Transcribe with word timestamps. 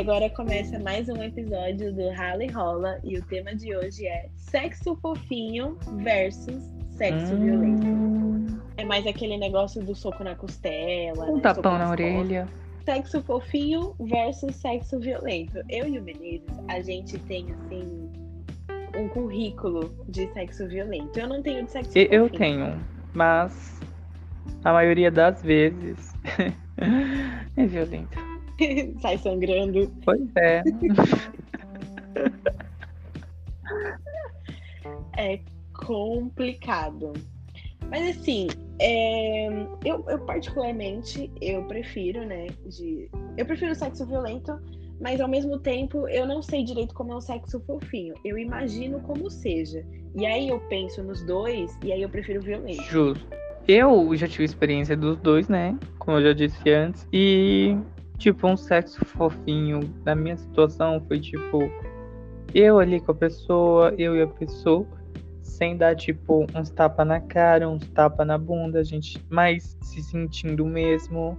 agora 0.00 0.30
começa 0.30 0.78
mais 0.78 1.08
um 1.08 1.22
episódio 1.22 1.92
do 1.92 2.10
Rala 2.10 2.44
e 2.44 2.48
Rola 2.48 2.98
e 3.04 3.18
o 3.18 3.22
tema 3.24 3.54
de 3.54 3.74
hoje 3.76 4.06
é 4.06 4.26
sexo 4.36 4.96
fofinho 4.96 5.76
versus 6.02 6.62
sexo 6.90 7.34
Hum. 7.34 7.40
violento. 7.40 8.60
É 8.76 8.84
mais 8.84 9.06
aquele 9.06 9.36
negócio 9.36 9.82
do 9.84 9.94
soco 9.94 10.24
na 10.24 10.34
costela, 10.34 11.26
Um 11.26 11.36
né, 11.36 11.42
tapão 11.42 11.72
na 11.72 11.78
nas 11.80 11.90
orelha. 11.90 12.48
sexo 12.84 13.22
fofinho 13.22 13.94
versus 14.00 14.56
sexo 14.56 14.98
violento. 14.98 15.58
Eu 15.68 15.86
e 15.86 15.98
o 15.98 16.02
Menezes, 16.02 16.48
a 16.68 16.80
gente 16.80 17.18
tem, 17.20 17.46
assim, 17.52 18.10
um 18.96 19.08
currículo 19.08 19.94
de 20.08 20.26
sexo 20.32 20.66
violento. 20.66 21.18
Eu 21.18 21.28
não 21.28 21.42
tenho 21.42 21.64
de 21.64 21.70
sexo 21.70 21.96
Eu 21.96 22.24
fofinho. 22.28 22.38
tenho, 22.38 22.80
mas 23.12 23.78
a 24.64 24.72
maioria 24.72 25.10
das 25.10 25.42
vezes 25.42 26.14
é 27.56 27.66
violento. 27.66 28.29
Sai 29.00 29.18
sangrando. 29.18 29.90
Pois 30.04 30.36
é. 30.36 30.62
É 35.16 35.38
complicado. 35.74 37.12
Mas, 37.90 38.16
assim, 38.16 38.48
é, 38.80 39.48
eu, 39.84 40.02
eu 40.08 40.18
particularmente, 40.20 41.30
eu 41.42 41.62
prefiro, 41.64 42.24
né, 42.24 42.46
de... 42.66 43.10
Eu 43.36 43.44
prefiro 43.44 43.74
sexo 43.74 44.06
violento, 44.06 44.58
mas 45.00 45.20
ao 45.20 45.28
mesmo 45.28 45.58
tempo 45.58 46.08
eu 46.08 46.26
não 46.26 46.42
sei 46.42 46.64
direito 46.64 46.94
como 46.94 47.12
é 47.12 47.16
um 47.16 47.20
sexo 47.20 47.60
fofinho. 47.60 48.14
Eu 48.24 48.38
imagino 48.38 49.00
como 49.00 49.30
seja. 49.30 49.84
E 50.14 50.24
aí 50.24 50.48
eu 50.48 50.60
penso 50.68 51.02
nos 51.02 51.22
dois, 51.22 51.76
e 51.84 51.92
aí 51.92 52.02
eu 52.02 52.08
prefiro 52.08 52.40
violento. 52.40 52.82
Justo. 52.84 53.26
Eu 53.68 54.14
já 54.16 54.26
tive 54.26 54.44
experiência 54.44 54.96
dos 54.96 55.16
dois, 55.18 55.48
né? 55.48 55.78
Como 55.98 56.16
eu 56.16 56.22
já 56.22 56.32
disse 56.32 56.70
antes. 56.70 57.06
E, 57.12 57.76
tipo, 58.20 58.46
um 58.46 58.56
sexo 58.56 59.02
fofinho 59.04 59.80
na 60.04 60.14
minha 60.14 60.36
situação 60.36 61.02
foi 61.08 61.18
tipo. 61.18 61.58
Eu 62.54 62.78
ali 62.78 63.00
com 63.00 63.12
a 63.12 63.14
pessoa, 63.14 63.94
eu 63.96 64.16
e 64.16 64.22
a 64.22 64.26
pessoa, 64.26 64.86
sem 65.40 65.76
dar, 65.76 65.94
tipo, 65.96 66.46
uns 66.54 66.70
tapa 66.70 67.04
na 67.04 67.20
cara, 67.20 67.68
uns 67.68 67.88
tapa 67.90 68.24
na 68.24 68.36
bunda, 68.36 68.80
a 68.80 68.84
gente 68.84 69.24
mais 69.30 69.76
se 69.82 70.02
sentindo 70.02 70.64
mesmo. 70.66 71.38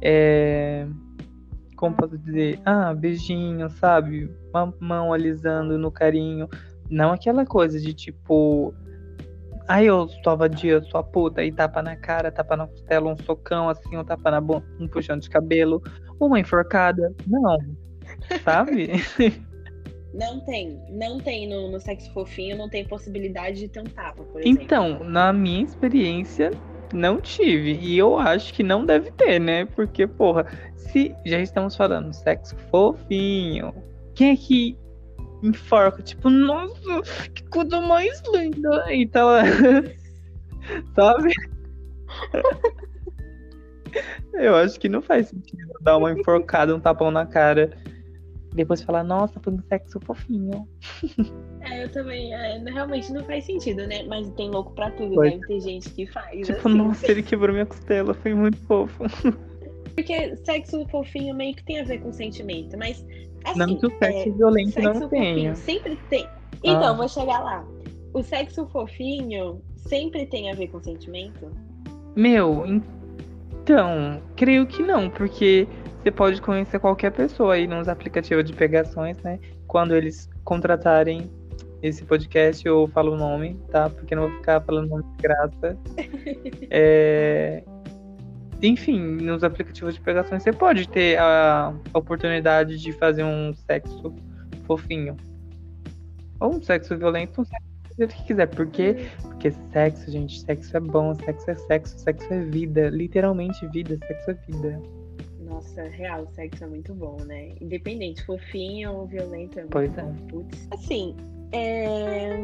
É. 0.00 0.86
Como 1.76 1.94
posso 1.94 2.16
dizer? 2.16 2.60
Ah, 2.64 2.94
beijinho, 2.94 3.68
sabe? 3.68 4.30
Uma 4.50 4.72
mão 4.80 5.12
alisando 5.12 5.76
no 5.76 5.90
carinho. 5.90 6.48
Não 6.88 7.12
aquela 7.12 7.44
coisa 7.44 7.80
de 7.80 7.92
tipo. 7.92 8.72
Ai, 9.66 9.86
eu 9.86 10.08
sou 10.22 10.36
vadia, 10.36 10.82
sua 10.82 11.02
puta, 11.02 11.42
e 11.42 11.50
tapa 11.50 11.82
na 11.82 11.96
cara, 11.96 12.30
tapa 12.30 12.56
na 12.56 12.66
costela, 12.66 13.10
um 13.10 13.16
socão 13.16 13.68
assim, 13.68 13.96
um 13.96 14.04
tapa 14.04 14.30
na 14.30 14.40
bunda, 14.40 14.64
um 14.78 14.86
puxão 14.86 15.18
de 15.18 15.30
cabelo, 15.30 15.82
uma 16.20 16.38
enforcada. 16.38 17.14
Não. 17.26 17.58
Sabe? 18.44 18.90
Não 20.14 20.38
tem, 20.38 20.80
não 20.92 21.18
tem 21.18 21.48
no, 21.48 21.72
no 21.72 21.80
sexo 21.80 22.08
fofinho, 22.12 22.56
não 22.56 22.68
tem 22.68 22.86
possibilidade 22.86 23.58
de 23.58 23.68
ter 23.68 23.80
um 23.80 23.84
tapa, 23.84 24.22
por 24.22 24.40
exemplo. 24.40 24.62
Então, 24.62 25.02
na 25.02 25.32
minha 25.32 25.64
experiência, 25.64 26.52
não 26.92 27.20
tive. 27.20 27.72
E 27.82 27.98
eu 27.98 28.16
acho 28.16 28.54
que 28.54 28.62
não 28.62 28.86
deve 28.86 29.10
ter, 29.10 29.40
né? 29.40 29.66
Porque, 29.66 30.06
porra, 30.06 30.46
se 30.76 31.12
já 31.26 31.40
estamos 31.40 31.74
falando 31.74 32.12
sexo 32.12 32.54
fofinho, 32.70 33.74
quem 34.14 34.30
é 34.30 34.36
que 34.36 34.78
enforca? 35.48 36.02
Tipo, 36.02 36.30
nossa, 36.30 37.02
que 37.34 37.42
coisa 37.48 37.80
mais 37.80 38.22
linda. 38.32 38.92
E 38.92 39.06
tá 39.06 39.24
lá. 39.24 39.42
Sabe? 40.94 41.32
Eu 44.32 44.56
acho 44.56 44.78
que 44.80 44.88
não 44.88 45.00
faz 45.00 45.28
sentido 45.28 45.72
dar 45.80 45.96
uma 45.96 46.12
enforcada, 46.12 46.74
um 46.74 46.80
tapão 46.80 47.10
na 47.10 47.26
cara. 47.26 47.70
Depois 48.52 48.82
falar, 48.82 49.02
nossa, 49.02 49.40
foi 49.40 49.52
um 49.52 49.62
sexo 49.68 49.98
fofinho. 50.00 50.68
É, 51.60 51.84
eu 51.84 51.88
também, 51.90 52.32
é, 52.32 52.58
realmente 52.58 53.12
não 53.12 53.24
faz 53.24 53.44
sentido, 53.44 53.86
né? 53.86 54.04
Mas 54.04 54.30
tem 54.30 54.50
louco 54.50 54.72
pra 54.74 54.90
tudo, 54.92 55.14
Pois. 55.14 55.32
deve 55.32 55.46
ter 55.46 55.60
gente 55.60 55.90
que 55.90 56.06
faz. 56.06 56.46
Tipo, 56.46 56.68
assim. 56.68 56.78
nossa, 56.78 57.10
ele 57.10 57.22
quebrou 57.22 57.52
minha 57.52 57.66
costela, 57.66 58.14
foi 58.14 58.34
muito 58.34 58.56
fofo. 58.58 59.04
Porque 59.94 60.36
sexo 60.36 60.86
fofinho 60.88 61.34
meio 61.34 61.54
que 61.54 61.64
tem 61.64 61.80
a 61.80 61.84
ver 61.84 61.98
com 62.00 62.12
sentimento, 62.12 62.76
mas 62.76 63.04
assim, 63.44 63.58
não 63.58 63.76
que 63.76 63.86
o 63.86 63.90
sexo 63.98 64.28
é, 64.28 64.32
violento 64.32 64.70
sexo 64.72 65.00
não 65.00 65.08
tenha. 65.08 65.54
sempre 65.54 65.96
tem. 66.10 66.26
Então, 66.62 66.84
Ah. 66.84 66.92
vou 66.92 67.08
chegar 67.08 67.40
lá. 67.40 67.64
O 68.12 68.22
sexo 68.22 68.66
fofinho 68.68 69.60
sempre 69.76 70.26
tem 70.26 70.50
a 70.50 70.54
ver 70.54 70.68
com 70.68 70.80
sentimento? 70.80 71.50
Meu, 72.16 72.64
então, 73.62 74.20
creio 74.36 74.66
que 74.66 74.82
não, 74.82 75.10
porque 75.10 75.66
você 76.02 76.10
pode 76.10 76.40
conhecer 76.40 76.78
qualquer 76.78 77.10
pessoa 77.12 77.54
aí 77.54 77.66
nos 77.66 77.88
aplicativos 77.88 78.44
de 78.44 78.52
pegações, 78.52 79.16
né? 79.22 79.38
Quando 79.66 79.94
eles 79.96 80.28
contratarem 80.44 81.30
esse 81.82 82.04
podcast, 82.04 82.66
eu 82.66 82.88
falo 82.94 83.12
o 83.12 83.16
nome, 83.16 83.58
tá? 83.70 83.90
Porque 83.90 84.14
não 84.14 84.28
vou 84.28 84.36
ficar 84.38 84.60
falando 84.62 84.88
nome 84.88 85.02
de 85.02 85.22
graça. 85.22 85.76
É, 86.70 87.62
Enfim, 88.62 88.98
nos 89.00 89.44
aplicativos 89.44 89.94
de 89.94 90.00
pegações 90.00 90.42
você 90.42 90.52
pode 90.52 90.88
ter 90.88 91.18
a 91.18 91.74
oportunidade 91.92 92.78
de 92.78 92.92
fazer 92.92 93.24
um 93.24 93.52
sexo 93.54 94.14
fofinho. 94.66 95.16
Ou 96.40 96.54
um 96.54 96.62
sexo 96.62 96.96
violento, 96.96 97.40
um 97.40 97.44
sexo 97.44 97.66
do 97.90 97.96
jeito 97.96 98.14
que 98.16 98.24
quiser. 98.24 98.46
Porque 98.48 98.96
porque 99.44 99.50
sexo, 99.72 100.10
gente, 100.10 100.40
sexo 100.40 100.76
é 100.76 100.80
bom, 100.80 101.14
sexo 101.14 101.50
é 101.50 101.54
sexo, 101.54 101.98
sexo 101.98 102.32
é 102.32 102.40
vida. 102.40 102.88
Literalmente 102.88 103.66
vida, 103.68 103.98
sexo 104.06 104.30
é 104.30 104.34
vida. 104.48 104.82
Nossa, 105.40 105.82
real, 105.82 106.26
sexo 106.28 106.64
é 106.64 106.66
muito 106.66 106.94
bom, 106.94 107.18
né? 107.26 107.54
Independente, 107.60 108.24
fofinho 108.24 108.92
ou 108.92 109.06
violento 109.06 109.58
é 109.58 109.62
muito 109.62 109.72
Pois 109.72 109.98
é. 109.98 110.02
bom. 110.02 110.14
Putz. 110.28 110.68
Assim, 110.72 111.14
é, 111.52 112.34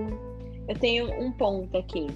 eu 0.68 0.78
tenho 0.78 1.10
um 1.18 1.32
ponto 1.32 1.76
aqui. 1.78 2.06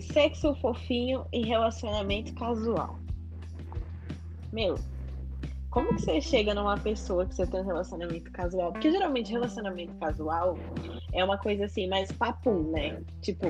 Sexo 0.00 0.54
fofinho 0.56 1.24
em 1.32 1.46
relacionamento 1.46 2.34
casual. 2.34 2.98
Meu, 4.52 4.76
como 5.70 5.94
que 5.94 6.02
você 6.02 6.20
chega 6.20 6.54
numa 6.54 6.78
pessoa 6.78 7.26
que 7.26 7.34
você 7.34 7.46
tem 7.46 7.60
um 7.60 7.66
relacionamento 7.66 8.30
casual? 8.32 8.72
Porque 8.72 8.90
geralmente 8.90 9.30
relacionamento 9.32 9.92
casual 9.94 10.58
é 11.12 11.24
uma 11.24 11.38
coisa 11.38 11.66
assim, 11.66 11.88
mais 11.88 12.10
papum, 12.12 12.70
né? 12.70 13.00
Tipo. 13.20 13.46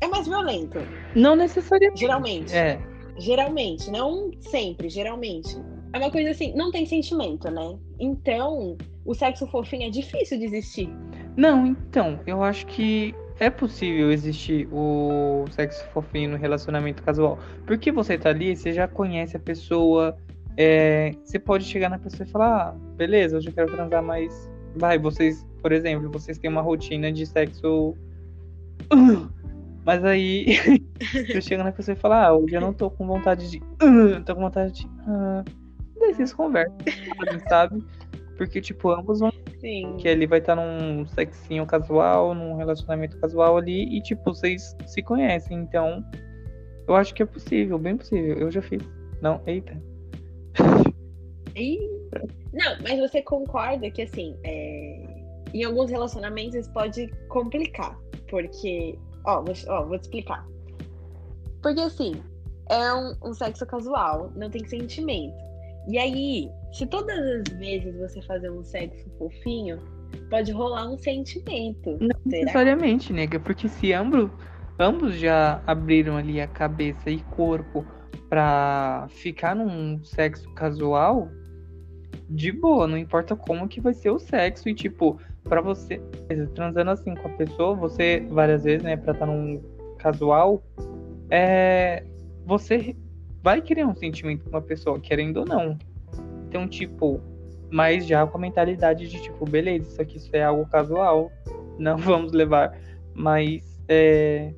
É 0.00 0.06
mais 0.06 0.28
violento, 0.28 0.78
Não 1.16 1.34
necessariamente. 1.34 1.98
geralmente. 1.98 2.54
É, 2.54 2.80
Geralmente, 3.18 3.90
não 3.90 4.30
sempre, 4.40 4.88
geralmente. 4.88 5.56
É 5.92 5.98
uma 5.98 6.10
coisa 6.10 6.30
assim, 6.30 6.54
não 6.54 6.70
tem 6.70 6.86
sentimento, 6.86 7.50
né? 7.50 7.76
Então, 7.98 8.76
o 9.04 9.14
sexo 9.14 9.46
fofinho 9.48 9.88
é 9.88 9.90
difícil 9.90 10.38
de 10.38 10.44
existir. 10.44 10.88
Não, 11.36 11.66
então, 11.66 12.20
eu 12.26 12.42
acho 12.42 12.64
que 12.66 13.14
é 13.40 13.50
possível 13.50 14.10
existir 14.10 14.68
o 14.72 15.44
sexo 15.50 15.84
fofinho 15.92 16.30
no 16.30 16.36
relacionamento 16.36 17.02
casual. 17.02 17.38
Porque 17.66 17.92
você 17.92 18.18
tá 18.18 18.30
ali, 18.30 18.56
você 18.56 18.72
já 18.72 18.88
conhece 18.88 19.36
a 19.36 19.40
pessoa, 19.40 20.16
é, 20.56 21.12
você 21.24 21.38
pode 21.38 21.64
chegar 21.64 21.88
na 21.88 21.98
pessoa 21.98 22.26
e 22.26 22.30
falar, 22.30 22.68
ah, 22.68 22.74
beleza, 22.96 23.36
hoje 23.36 23.48
eu 23.48 23.52
quero 23.52 23.70
transar, 23.72 24.02
mas 24.02 24.50
vai, 24.74 24.98
vocês, 24.98 25.46
por 25.62 25.72
exemplo, 25.72 26.10
vocês 26.10 26.38
têm 26.38 26.50
uma 26.50 26.62
rotina 26.62 27.12
de 27.12 27.26
sexo. 27.26 27.96
Mas 29.84 30.04
aí 30.04 30.82
eu 31.32 31.40
chego 31.40 31.64
na 31.64 31.72
pessoa 31.72 31.96
e 31.96 31.98
falo, 31.98 32.12
ah, 32.12 32.34
hoje 32.34 32.54
eu 32.54 32.60
não 32.60 32.74
tô 32.74 32.90
com 32.90 33.06
vontade 33.06 33.50
de. 33.50 33.60
Tô 34.26 34.34
com 34.34 34.42
vontade 34.42 34.72
de. 34.72 34.90
Ah. 35.06 35.42
Daí 35.98 36.12
vocês 36.12 36.34
conversam, 36.34 36.76
sabe? 37.48 37.82
Porque, 38.36 38.60
tipo, 38.60 38.90
ambos 38.90 39.20
vão 39.20 39.32
Sim. 39.60 39.96
que 39.98 40.06
ele 40.06 40.26
vai 40.26 40.38
estar 40.38 40.54
num 40.54 41.04
sexinho 41.06 41.66
casual, 41.66 42.34
num 42.34 42.54
relacionamento 42.54 43.18
casual 43.18 43.56
ali, 43.56 43.96
e 43.96 44.00
tipo, 44.00 44.22
vocês 44.24 44.76
se 44.86 45.02
conhecem, 45.02 45.58
então 45.58 46.04
eu 46.86 46.94
acho 46.94 47.12
que 47.14 47.22
é 47.22 47.26
possível, 47.26 47.78
bem 47.78 47.96
possível. 47.96 48.36
Eu 48.38 48.50
já 48.50 48.62
fiz. 48.62 48.82
Não, 49.20 49.42
eita. 49.46 49.80
Não, 52.52 52.76
mas 52.82 52.98
você 52.98 53.20
concorda 53.22 53.90
que, 53.90 54.02
assim, 54.02 54.36
é, 54.44 55.04
em 55.52 55.64
alguns 55.64 55.90
relacionamentos 55.90 56.54
isso 56.54 56.72
pode 56.72 57.08
complicar. 57.28 57.98
Porque, 58.30 58.98
ó, 59.24 59.42
vou, 59.42 59.54
ó, 59.68 59.84
vou 59.84 59.98
te 59.98 60.02
explicar. 60.02 60.46
Porque, 61.62 61.80
assim, 61.80 62.22
é 62.70 62.94
um, 62.94 63.14
um 63.22 63.34
sexo 63.34 63.66
casual, 63.66 64.32
não 64.34 64.48
tem 64.48 64.66
sentimento. 64.66 65.36
E 65.88 65.96
aí, 65.96 66.50
se 66.72 66.86
todas 66.86 67.18
as 67.18 67.58
vezes 67.58 67.96
você 67.96 68.20
fazer 68.22 68.50
um 68.50 68.62
sexo 68.62 69.08
fofinho, 69.18 69.78
pode 70.28 70.52
rolar 70.52 70.86
um 70.90 70.98
sentimento. 70.98 71.96
Não 71.98 72.10
Será? 72.28 72.42
necessariamente, 72.42 73.12
nega, 73.12 73.40
porque 73.40 73.68
se 73.68 73.94
ambos, 73.94 74.30
ambos 74.78 75.14
já 75.18 75.62
abriram 75.66 76.18
ali 76.18 76.42
a 76.42 76.46
cabeça 76.46 77.10
e 77.10 77.20
corpo 77.20 77.86
pra 78.28 79.06
ficar 79.08 79.56
num 79.56 80.04
sexo 80.04 80.52
casual, 80.52 81.30
de 82.28 82.52
boa, 82.52 82.86
não 82.86 82.98
importa 82.98 83.34
como 83.34 83.66
que 83.66 83.80
vai 83.80 83.94
ser 83.94 84.10
o 84.10 84.18
sexo. 84.18 84.68
E 84.68 84.74
tipo, 84.74 85.18
pra 85.44 85.62
você, 85.62 85.98
transando 86.54 86.90
assim 86.90 87.14
com 87.14 87.28
a 87.28 87.32
pessoa, 87.32 87.74
você, 87.74 88.20
várias 88.28 88.64
vezes, 88.64 88.82
né, 88.82 88.94
pra 88.96 89.12
estar 89.12 89.24
num 89.24 89.62
casual, 89.96 90.62
é. 91.30 92.04
Você 92.44 92.94
vai 93.42 93.60
criar 93.60 93.86
um 93.86 93.94
sentimento 93.94 94.44
com 94.44 94.50
uma 94.50 94.62
pessoa, 94.62 94.98
querendo 95.00 95.38
ou 95.38 95.46
não. 95.46 95.78
Então, 96.48 96.66
tipo, 96.68 97.20
mas 97.70 98.06
já 98.06 98.26
com 98.26 98.38
a 98.38 98.40
mentalidade 98.40 99.08
de 99.08 99.20
tipo, 99.20 99.44
beleza, 99.44 99.88
isso 99.88 100.02
aqui 100.02 100.16
isso 100.16 100.30
é 100.32 100.42
algo 100.42 100.66
casual, 100.66 101.30
não 101.78 101.96
vamos 101.98 102.32
levar 102.32 102.76
mais, 103.14 103.80
é, 103.88 104.52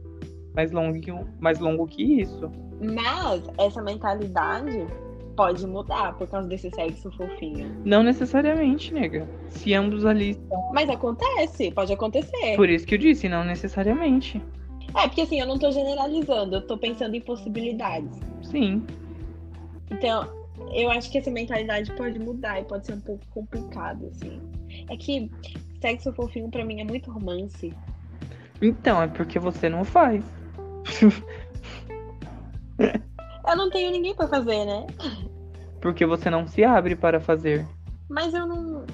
mais, 0.54 0.70
longo, 0.70 0.98
mais 1.38 1.58
longo 1.58 1.86
que 1.86 2.20
isso. 2.20 2.50
Mas 2.80 3.42
essa 3.58 3.82
mentalidade 3.82 4.86
pode 5.36 5.66
mudar 5.66 6.16
por 6.16 6.28
causa 6.28 6.48
desse 6.48 6.70
sexo 6.70 7.10
fofinho. 7.12 7.74
Não 7.84 8.02
necessariamente, 8.02 8.92
nega. 8.92 9.28
Se 9.48 9.72
ambos 9.74 10.04
ali 10.04 10.30
estão. 10.30 10.70
Mas 10.72 10.88
acontece, 10.88 11.70
pode 11.72 11.92
acontecer. 11.92 12.56
Por 12.56 12.68
isso 12.68 12.86
que 12.86 12.94
eu 12.94 12.98
disse, 12.98 13.28
não 13.28 13.44
necessariamente. 13.44 14.42
É, 14.96 15.06
porque 15.06 15.22
assim, 15.22 15.40
eu 15.40 15.46
não 15.46 15.58
tô 15.58 15.70
generalizando, 15.70 16.56
eu 16.56 16.66
tô 16.66 16.76
pensando 16.76 17.14
em 17.14 17.20
possibilidades. 17.20 18.10
Sim. 18.42 18.84
Então, 19.90 20.28
eu 20.72 20.90
acho 20.90 21.10
que 21.10 21.18
essa 21.18 21.30
mentalidade 21.30 21.92
pode 21.92 22.18
mudar 22.18 22.60
e 22.60 22.64
pode 22.64 22.86
ser 22.86 22.94
um 22.94 23.00
pouco 23.00 23.24
complicado, 23.30 24.06
assim. 24.06 24.40
É 24.88 24.96
que 24.96 25.30
sexo 25.80 26.12
fofinho 26.12 26.50
pra 26.50 26.64
mim 26.64 26.80
é 26.80 26.84
muito 26.84 27.10
romance. 27.10 27.74
Então, 28.60 29.02
é 29.02 29.08
porque 29.08 29.38
você 29.38 29.68
não 29.68 29.84
faz. 29.84 30.22
eu 32.78 33.56
não 33.56 33.70
tenho 33.70 33.90
ninguém 33.90 34.14
pra 34.14 34.28
fazer, 34.28 34.64
né? 34.64 34.86
Porque 35.80 36.04
você 36.04 36.28
não 36.28 36.46
se 36.46 36.62
abre 36.62 36.94
para 36.94 37.20
fazer. 37.20 37.66
Mas 38.08 38.34
eu 38.34 38.46
não. 38.46 38.84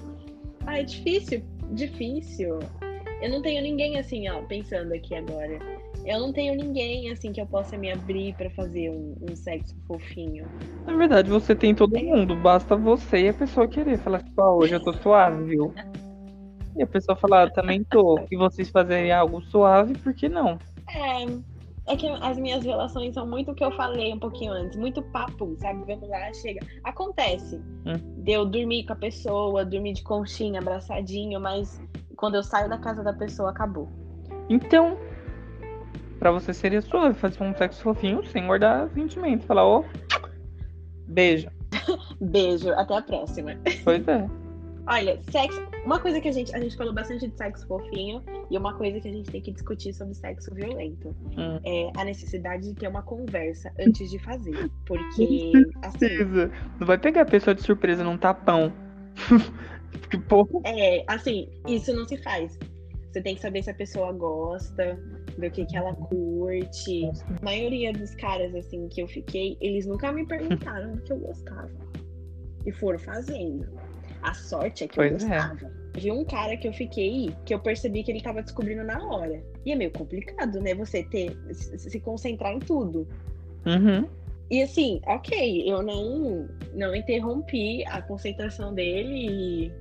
Ah, 0.67 0.79
é 0.79 0.85
difícil. 0.85 1.43
Difícil. 1.73 2.61
Eu 3.21 3.31
não 3.31 3.41
tenho 3.41 3.63
ninguém 3.63 3.99
assim, 3.99 4.29
ó, 4.29 4.43
pensando 4.43 4.93
aqui 4.93 5.15
agora. 5.15 5.59
Eu 6.05 6.21
não 6.21 6.33
tenho 6.33 6.55
ninguém 6.55 7.11
assim 7.11 7.33
que 7.33 7.41
eu 7.41 7.47
possa 7.47 7.77
me 7.77 7.91
abrir 7.91 8.35
para 8.35 8.51
fazer 8.51 8.91
um, 8.91 9.17
um, 9.29 9.35
sexo 9.35 9.75
fofinho. 9.89 10.47
Na 10.87 10.95
verdade, 10.95 11.31
você 11.31 11.55
tem 11.55 11.75
todo 11.75 11.99
mundo. 11.99 12.37
Basta 12.37 12.77
você 12.77 13.23
e 13.23 13.29
a 13.29 13.35
pessoa 13.35 13.67
querer 13.67 13.99
falar, 13.99 14.23
tipo, 14.23 14.41
ah, 14.41 14.55
hoje 14.55 14.75
eu 14.75 14.81
tô 14.81 14.93
suave, 14.93 15.45
viu? 15.45 15.75
E 16.77 16.83
a 16.83 16.87
pessoa 16.87 17.17
falar, 17.17 17.45
ah, 17.45 17.51
também 17.51 17.83
tô. 17.83 18.21
E 18.31 18.37
vocês 18.37 18.69
fazerem 18.69 19.11
algo 19.11 19.41
suave, 19.43 19.97
por 19.99 20.15
que 20.15 20.29
não? 20.29 20.59
É. 20.89 21.57
É 21.89 21.97
que 21.97 22.09
as 22.09 22.37
minhas 22.37 22.65
relações 22.65 23.15
são 23.15 23.27
muito 23.27 23.53
o 23.53 23.55
que 23.55 23.65
eu 23.65 23.71
falei 23.71 24.13
um 24.13 24.19
pouquinho 24.19 24.53
antes, 24.53 24.77
muito 24.77 25.01
papo, 25.03 25.55
sabe? 25.61 25.85
Vamos 25.87 26.09
lá, 26.09 26.33
chega. 26.35 26.61
Acontece. 26.83 27.57
Hum. 27.87 28.23
De 28.25 28.33
eu 28.33 28.45
dormir 28.45 28.85
com 28.85 28.93
a 28.93 28.97
pessoa, 28.97 29.65
dormir 29.65 29.93
de 29.93 30.03
conchinha, 30.03 30.61
abraçadinho, 30.61 31.41
mas 31.41 31.81
quando 32.17 32.35
eu 32.35 32.43
saio 32.43 32.69
da 32.69 32.79
casa 32.79 33.03
da 33.03 33.13
pessoa, 33.13 33.51
acabou. 33.51 33.89
Então, 34.49 34.97
para 36.19 36.31
você 36.31 36.53
seria 36.53 36.81
suave 36.81 37.15
fazer 37.15 37.43
um 37.43 37.55
sexo 37.55 37.83
fofinho 37.83 38.25
sem 38.27 38.47
guardar 38.47 38.89
sentimento. 38.91 39.45
Falar, 39.47 39.67
ô, 39.67 39.81
oh, 39.81 40.29
beijo. 41.07 41.49
beijo, 42.21 42.71
até 42.73 42.97
a 42.97 43.03
próxima. 43.03 43.57
Pois 43.85 44.07
é. 44.09 44.29
Olha, 44.89 45.19
sexo. 45.31 45.61
Uma 45.85 45.99
coisa 45.99 46.21
que 46.21 46.29
a 46.29 46.33
gente. 46.33 46.55
A 46.55 46.61
gente 46.61 46.77
falou 46.77 46.93
bastante 46.93 47.27
de 47.27 47.37
sexo 47.37 47.67
fofinho 47.67 48.23
e 48.49 48.57
uma 48.57 48.73
coisa 48.75 49.01
que 49.01 49.09
a 49.09 49.13
gente 49.13 49.31
tem 49.31 49.41
que 49.41 49.51
discutir 49.51 49.93
sobre 49.93 50.15
sexo 50.15 50.55
violento 50.55 51.09
hum. 51.37 51.59
é 51.65 51.91
a 51.97 52.05
necessidade 52.05 52.69
de 52.69 52.75
ter 52.75 52.89
uma 52.89 53.03
conversa 53.03 53.73
antes 53.81 54.11
de 54.11 54.19
fazer. 54.21 54.71
Porque. 54.87 55.53
Assim, 55.83 56.25
Não 56.79 56.87
vai 56.87 56.99
pegar 56.99 57.23
a 57.23 57.27
pessoa 57.27 57.55
de 57.55 57.63
surpresa 57.63 58.05
num 58.05 58.17
tapão. 58.17 58.73
que 59.97 60.19
porra. 60.19 60.61
É, 60.65 61.05
assim, 61.07 61.49
isso 61.67 61.95
não 61.95 62.07
se 62.07 62.17
faz. 62.19 62.59
Você 63.11 63.23
tem 63.23 63.35
que 63.35 63.41
saber 63.41 63.63
se 63.63 63.71
a 63.71 63.75
pessoa 63.75 64.13
gosta, 64.13 64.99
do 65.39 65.51
que, 65.51 65.65
que 65.65 65.77
ela 65.77 65.95
curte. 65.95 67.07
A 67.07 67.45
maioria 67.45 67.93
dos 67.93 68.15
caras, 68.15 68.55
assim, 68.55 68.89
que 68.89 69.03
eu 69.03 69.09
fiquei, 69.09 69.57
eles 69.61 69.87
nunca 69.87 70.13
me 70.13 70.27
perguntaram 70.27 70.93
do 70.93 71.03
que 71.03 71.13
eu 71.13 71.19
gostava. 71.19 71.71
E 72.65 72.73
foram 72.73 72.99
fazendo. 72.99 73.67
A 74.23 74.35
sorte 74.35 74.85
é 74.85 74.89
que 74.89 74.97
pois 74.97 75.23
eu 75.23 75.29
é. 75.29 75.37
gostava. 75.37 75.73
É. 75.95 76.01
Vi 76.01 76.11
um 76.11 76.25
cara 76.25 76.57
que 76.57 76.69
eu 76.69 76.73
fiquei, 76.73 77.35
que 77.45 77.55
eu 77.55 77.61
percebi 77.61 78.03
que 78.03 78.11
ele 78.11 78.21
tava 78.21 78.43
descobrindo 78.43 78.85
na 78.85 79.03
hora. 79.03 79.43
E 79.65 79.73
é 79.73 79.77
meio 79.77 79.91
complicado, 79.93 80.61
né? 80.61 80.75
Você 80.75 81.05
ter, 81.05 81.37
se 81.55 82.01
concentrar 82.01 82.53
em 82.53 82.59
tudo. 82.59 83.09
Uhum. 83.65 84.07
E 84.51 84.63
assim, 84.63 85.01
ok, 85.07 85.65
eu 85.67 85.83
não, 85.83 86.49
não 86.75 86.95
interrompi 86.95 87.85
a 87.87 88.01
concentração 88.03 88.73
dele 88.75 89.67
e 89.67 89.73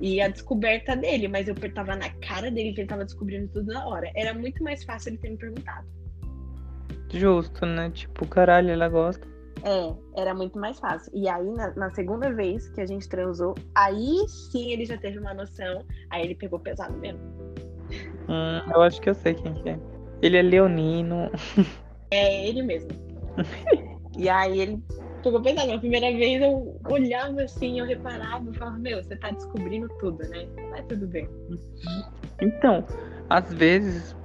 e 0.00 0.20
a 0.20 0.28
descoberta 0.28 0.96
dele, 0.96 1.28
mas 1.28 1.48
eu 1.48 1.54
tava 1.72 1.96
na 1.96 2.10
cara 2.20 2.50
dele 2.50 2.72
que 2.72 2.80
ele 2.80 2.88
tava 2.88 3.04
descobrindo 3.04 3.48
tudo 3.48 3.72
na 3.72 3.86
hora. 3.86 4.10
Era 4.14 4.32
muito 4.34 4.62
mais 4.62 4.84
fácil 4.84 5.10
ele 5.10 5.18
ter 5.18 5.30
me 5.30 5.36
perguntado. 5.36 5.86
Justo, 7.12 7.64
né? 7.64 7.90
Tipo, 7.90 8.26
caralho, 8.26 8.70
ela 8.70 8.88
gosta. 8.88 9.26
É, 9.64 10.20
era 10.20 10.34
muito 10.34 10.58
mais 10.58 10.78
fácil. 10.78 11.10
E 11.14 11.28
aí, 11.28 11.50
na, 11.50 11.74
na, 11.74 11.90
segunda 11.90 12.32
vez 12.32 12.68
que 12.68 12.80
a 12.80 12.86
gente 12.86 13.08
transou, 13.08 13.54
aí 13.74 14.24
sim 14.28 14.70
ele 14.70 14.84
já 14.84 14.96
teve 14.96 15.18
uma 15.18 15.34
noção. 15.34 15.84
Aí 16.10 16.24
ele 16.24 16.34
pegou 16.34 16.60
pesado 16.60 16.96
mesmo. 16.98 17.20
Hum, 18.28 18.72
eu 18.72 18.82
acho 18.82 19.00
que 19.00 19.10
eu 19.10 19.14
sei 19.14 19.34
quem 19.34 19.54
que 19.54 19.70
é. 19.70 19.78
Ele 20.22 20.36
é 20.36 20.42
leonino. 20.42 21.30
É 22.10 22.46
ele 22.48 22.62
mesmo. 22.62 22.90
e 24.16 24.28
aí 24.28 24.60
ele 24.60 24.82
ficou 25.22 25.40
pensando, 25.42 25.72
a 25.72 25.78
primeira 25.78 26.10
vez 26.16 26.40
eu 26.42 26.80
olhava 26.88 27.42
assim, 27.42 27.80
eu 27.80 27.86
reparava, 27.86 28.46
eu 28.46 28.54
falava, 28.54 28.78
meu, 28.78 29.02
você 29.02 29.16
tá 29.16 29.30
descobrindo 29.30 29.88
tudo, 30.00 30.18
né? 30.28 30.46
Mas 30.70 30.84
tudo 30.86 31.06
bem. 31.06 31.28
Então, 32.40 32.84
às 33.28 33.52
vezes, 33.52 34.16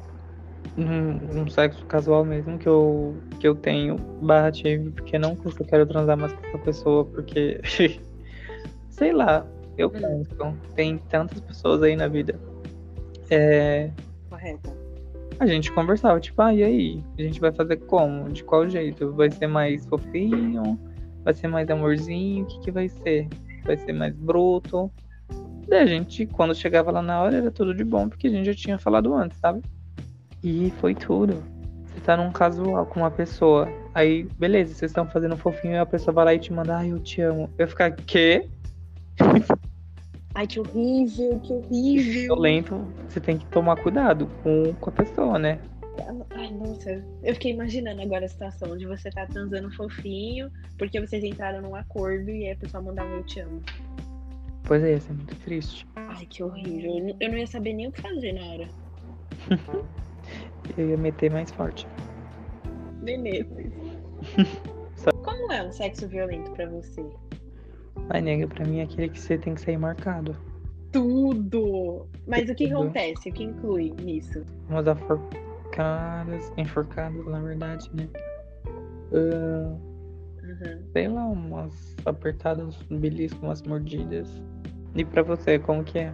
num, 0.77 1.13
num 1.13 1.47
sexo 1.47 1.85
casual 1.85 2.23
mesmo 2.23 2.57
que 2.57 2.67
eu, 2.67 3.15
que 3.39 3.47
eu 3.47 3.55
tenho, 3.55 3.97
barra 4.21 4.51
tive, 4.51 4.91
porque 4.91 5.17
não 5.17 5.35
porque 5.35 5.63
eu 5.63 5.67
quero 5.67 5.85
transar 5.85 6.17
mais 6.17 6.33
com 6.33 6.47
essa 6.47 6.57
pessoa, 6.59 7.05
porque. 7.05 7.59
sei 8.89 9.11
lá, 9.11 9.45
eu 9.77 9.87
hum. 9.87 9.91
penso, 9.91 10.57
tem 10.75 10.97
tantas 11.09 11.39
pessoas 11.41 11.81
aí 11.83 11.95
na 11.95 12.07
vida. 12.07 12.39
É. 13.29 13.89
Correto 14.29 14.82
a 15.43 15.47
gente 15.47 15.71
conversava, 15.71 16.19
tipo, 16.19 16.41
ah, 16.41 16.53
e 16.53 16.63
aí? 16.63 17.03
A 17.17 17.21
gente 17.21 17.39
vai 17.39 17.51
fazer 17.51 17.77
como? 17.77 18.29
De 18.29 18.43
qual 18.43 18.67
jeito? 18.69 19.11
Vai 19.13 19.29
ser 19.29 19.47
mais 19.47 19.85
fofinho? 19.85 20.79
Vai 21.23 21.33
ser 21.33 21.47
mais 21.47 21.69
amorzinho? 21.69 22.43
O 22.43 22.47
que, 22.47 22.59
que 22.61 22.71
vai 22.71 22.89
ser? 22.89 23.27
Vai 23.63 23.77
ser 23.77 23.93
mais 23.93 24.15
bruto? 24.15 24.91
Daí 25.67 25.79
a 25.79 25.85
gente, 25.85 26.25
quando 26.25 26.55
chegava 26.55 26.91
lá 26.91 27.01
na 27.01 27.21
hora, 27.21 27.37
era 27.37 27.51
tudo 27.51 27.73
de 27.73 27.83
bom, 27.83 28.09
porque 28.09 28.27
a 28.27 28.29
gente 28.29 28.45
já 28.45 28.53
tinha 28.53 28.77
falado 28.77 29.13
antes, 29.13 29.37
sabe? 29.39 29.61
E 30.43 30.71
foi 30.79 30.93
tudo. 30.93 31.41
Você 31.85 31.99
tá 32.01 32.17
num 32.17 32.31
casual 32.31 32.85
com 32.85 32.99
uma 33.01 33.11
pessoa, 33.11 33.69
aí, 33.93 34.23
beleza, 34.37 34.73
vocês 34.73 34.91
estão 34.91 35.07
fazendo 35.07 35.37
fofinho 35.37 35.75
e 35.75 35.77
a 35.77 35.85
pessoa 35.85 36.13
vai 36.13 36.25
lá 36.25 36.33
e 36.33 36.39
te 36.39 36.51
manda, 36.51 36.77
ai, 36.77 36.91
eu 36.91 36.99
te 36.99 37.21
amo. 37.21 37.49
Eu 37.57 37.67
ficar, 37.67 37.91
quê? 37.91 38.47
Ai, 40.35 40.47
que 40.47 40.59
horrível, 40.59 41.39
que 41.41 41.53
horrível. 41.53 42.35
Violento, 42.35 42.75
você 43.07 43.19
tem 43.19 43.37
que 43.37 43.45
tomar 43.47 43.75
cuidado 43.75 44.27
com, 44.41 44.73
com 44.73 44.89
a 44.89 44.93
pessoa, 44.93 45.37
né? 45.37 45.59
Ai, 46.31 46.51
nossa, 46.51 47.03
eu 47.21 47.33
fiquei 47.35 47.51
imaginando 47.51 48.01
agora 48.01 48.25
a 48.25 48.27
situação 48.27 48.75
de 48.75 48.87
você 48.87 49.11
tá 49.11 49.27
transando 49.27 49.71
fofinho, 49.75 50.51
porque 50.77 50.99
vocês 50.99 51.23
entraram 51.23 51.61
num 51.61 51.75
acordo 51.75 52.31
e 52.31 52.45
aí 52.47 52.51
a 52.51 52.55
pessoa 52.55 52.81
mandar 52.81 53.05
um 53.05 53.17
eu 53.17 53.23
te 53.23 53.41
amo. 53.41 53.61
Pois 54.63 54.83
é, 54.83 54.93
isso 54.95 55.11
é 55.11 55.13
muito 55.13 55.35
triste. 55.41 55.85
Ai, 55.95 56.25
que 56.25 56.41
horrível. 56.41 57.15
Eu 57.19 57.29
não 57.29 57.37
ia 57.37 57.45
saber 57.45 57.73
nem 57.73 57.87
o 57.87 57.91
que 57.91 58.01
fazer 58.01 58.33
na 58.33 58.45
hora. 58.45 58.69
eu 60.77 60.89
ia 60.89 60.97
meter 60.97 61.31
mais 61.31 61.51
forte. 61.51 61.85
Beleza. 63.03 63.55
Como 65.23 65.51
é 65.51 65.63
um 65.63 65.71
sexo 65.71 66.07
violento 66.07 66.51
para 66.51 66.69
você? 66.69 67.05
Ai, 68.09 68.21
nega, 68.21 68.47
pra 68.47 68.65
mim 68.65 68.79
é 68.79 68.83
aquele 68.83 69.09
que 69.09 69.19
você 69.19 69.37
tem 69.37 69.55
que 69.55 69.61
sair 69.61 69.77
marcado. 69.77 70.35
Tudo! 70.91 72.07
Mas 72.27 72.49
o 72.49 72.55
que 72.55 72.67
Tudo. 72.67 72.83
acontece? 72.83 73.29
O 73.29 73.33
que 73.33 73.43
inclui 73.43 73.91
nisso? 74.01 74.43
Umas 74.69 74.87
aforcadas, 74.87 76.51
enforcadas, 76.57 77.25
na 77.25 77.39
verdade, 77.39 77.89
né? 77.93 78.07
Uh, 79.11 79.79
uhum. 80.43 80.83
Sei 80.91 81.07
lá, 81.07 81.25
umas 81.25 81.95
apertadas, 82.05 82.77
um 82.91 82.99
belisco, 82.99 83.43
umas 83.43 83.61
mordidas. 83.63 84.29
E 84.95 85.03
pra 85.03 85.23
você, 85.23 85.57
como 85.57 85.83
que 85.83 85.99
é? 85.99 86.13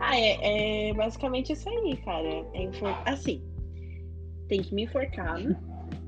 Ah, 0.00 0.18
é, 0.18 0.90
é 0.90 0.94
basicamente 0.94 1.52
isso 1.52 1.68
aí, 1.68 1.96
cara. 1.98 2.44
É 2.52 2.62
enfor... 2.62 2.94
Assim, 3.06 3.42
tem 4.48 4.60
que 4.60 4.74
me 4.74 4.84
enforcar, 4.84 5.38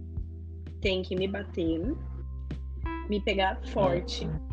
tem 0.82 1.02
que 1.02 1.16
me 1.16 1.28
bater, 1.28 1.80
me 3.08 3.20
pegar 3.20 3.58
forte. 3.64 4.26
Uhum 4.26 4.51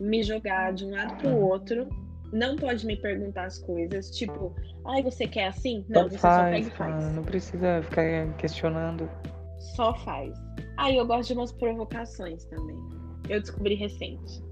me 0.00 0.22
jogar 0.22 0.72
de 0.72 0.84
um 0.84 0.90
lado 0.90 1.16
pro 1.16 1.36
outro. 1.36 1.88
Não 2.32 2.56
pode 2.56 2.84
me 2.84 2.96
perguntar 2.96 3.44
as 3.44 3.58
coisas, 3.58 4.10
tipo, 4.10 4.54
ai, 4.84 5.02
você 5.02 5.28
quer 5.28 5.46
assim? 5.46 5.84
Não, 5.88 6.02
só 6.02 6.08
você 6.08 6.18
faz, 6.18 6.36
só 6.36 6.50
pega 6.50 6.66
e 6.66 6.70
faz. 6.70 7.14
Não 7.14 7.22
precisa 7.22 7.82
ficar 7.82 8.36
questionando. 8.36 9.08
Só 9.58 9.94
faz. 9.98 10.34
Ah, 10.76 10.90
eu 10.90 11.06
gosto 11.06 11.28
de 11.28 11.34
umas 11.34 11.52
provocações 11.52 12.44
também. 12.46 12.76
Eu 13.28 13.40
descobri 13.40 13.74
recente. 13.74 14.42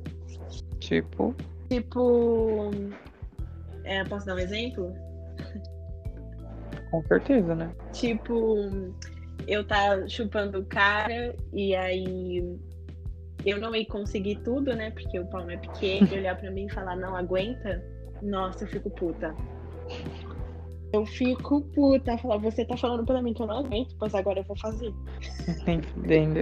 Tipo? 0.78 1.34
Tipo. 1.68 2.70
É, 3.84 4.04
posso 4.04 4.24
dar 4.26 4.36
um 4.36 4.38
exemplo? 4.38 4.94
Com 6.90 7.02
certeza, 7.02 7.54
né? 7.54 7.74
Tipo, 7.92 8.56
eu 9.46 9.66
tá 9.66 10.06
chupando 10.08 10.60
o 10.60 10.64
cara 10.64 11.34
e 11.52 11.74
aí 11.74 12.42
eu 13.44 13.58
não 13.60 13.74
ia 13.74 13.86
conseguir 13.86 14.36
tudo, 14.36 14.74
né? 14.74 14.90
Porque 14.90 15.18
o 15.18 15.26
pau 15.26 15.48
é 15.50 15.56
pequeno, 15.56 16.08
e 16.12 16.18
olhar 16.18 16.36
pra 16.36 16.50
mim 16.50 16.66
e 16.66 16.72
falar, 16.72 16.96
não 16.96 17.14
aguenta, 17.16 17.82
nossa, 18.22 18.64
eu 18.64 18.68
fico 18.68 18.90
puta. 18.90 19.34
Eu 20.92 21.04
fico 21.04 21.60
puta, 21.74 22.16
falar, 22.18 22.36
você 22.38 22.64
tá 22.64 22.76
falando 22.76 23.04
pra 23.04 23.20
mim 23.20 23.34
que 23.34 23.42
eu 23.42 23.46
não 23.46 23.58
aguento, 23.58 23.94
pois 23.98 24.14
agora 24.14 24.40
eu 24.40 24.44
vou 24.44 24.56
fazer. 24.56 24.92
Fudendo. 25.92 26.40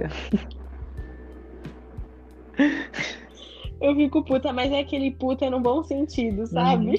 Eu 3.81 3.95
fico 3.95 4.23
puta, 4.23 4.53
mas 4.53 4.71
é 4.71 4.79
aquele 4.79 5.11
puta 5.11 5.49
no 5.49 5.59
bom 5.59 5.83
sentido, 5.83 6.45
sabe? 6.47 6.93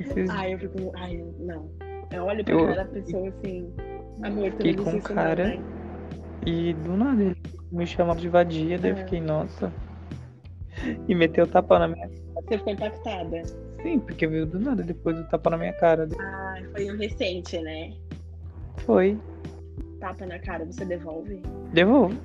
Esses- 0.00 0.30
Ai, 0.30 0.54
eu 0.54 0.58
fico. 0.58 0.92
Ai, 0.94 1.22
não. 1.38 1.68
Eu 2.12 2.24
olho 2.24 2.44
pra 2.44 2.54
Eu- 2.54 2.60
cara 2.60 2.76
da 2.76 2.84
pessoa 2.86 3.28
assim. 3.28 3.68
Amor, 4.22 4.50
tu 4.52 4.56
Fiquei 4.58 4.72
não 4.76 4.84
com 4.84 5.00
cara- 5.00 5.48
não, 5.48 5.56
né? 5.56 5.62
E 6.46 6.72
do 6.74 6.96
nada 6.96 7.22
ele 7.24 7.36
me 7.70 7.86
chamava 7.86 8.18
de 8.20 8.28
vadia, 8.28 8.78
daí 8.78 8.90
eu 8.92 8.96
É. 8.96 9.00
fiquei, 9.00 9.20
nossa. 9.20 9.72
E 11.08 11.14
meteu 11.14 11.44
o 11.44 11.48
tapa 11.48 11.78
na 11.78 11.88
minha 11.88 12.08
Você 12.34 12.58
ficou 12.58 12.72
impactada. 12.72 13.42
Sim, 13.82 13.98
porque 13.98 14.26
veio 14.26 14.46
do 14.46 14.58
nada 14.58 14.82
depois 14.82 15.16
do 15.16 15.24
tapa 15.24 15.50
na 15.50 15.56
minha 15.58 15.72
cara. 15.74 16.08
Ai, 16.18 16.64
foi 16.64 16.90
um 16.92 16.96
recente, 16.98 17.58
né? 17.60 17.92
Foi. 18.78 19.18
Tapa 20.00 20.26
na 20.26 20.38
cara, 20.38 20.64
você 20.64 20.84
devolve? 20.84 21.40
Devolvo. 21.72 22.16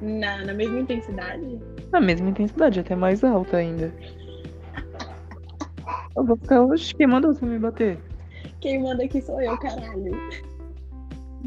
Na, 0.00 0.44
na 0.44 0.54
mesma 0.54 0.80
intensidade? 0.80 1.58
Na 1.92 2.00
mesma 2.00 2.28
intensidade, 2.30 2.80
até 2.80 2.94
mais 2.94 3.22
alta 3.22 3.58
ainda. 3.58 3.92
Eu 6.16 6.24
vou 6.24 6.36
ficar, 6.36 6.62
oxe, 6.62 6.94
quem 6.94 7.06
mandou 7.06 7.34
você 7.34 7.44
me 7.44 7.58
bater? 7.58 7.98
Quem 8.60 8.82
manda 8.82 9.04
aqui 9.04 9.20
sou 9.20 9.40
eu, 9.40 9.56
caralho. 9.58 10.14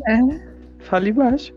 É. 0.07 0.19
Fale 0.79 1.11
baixo. 1.11 1.53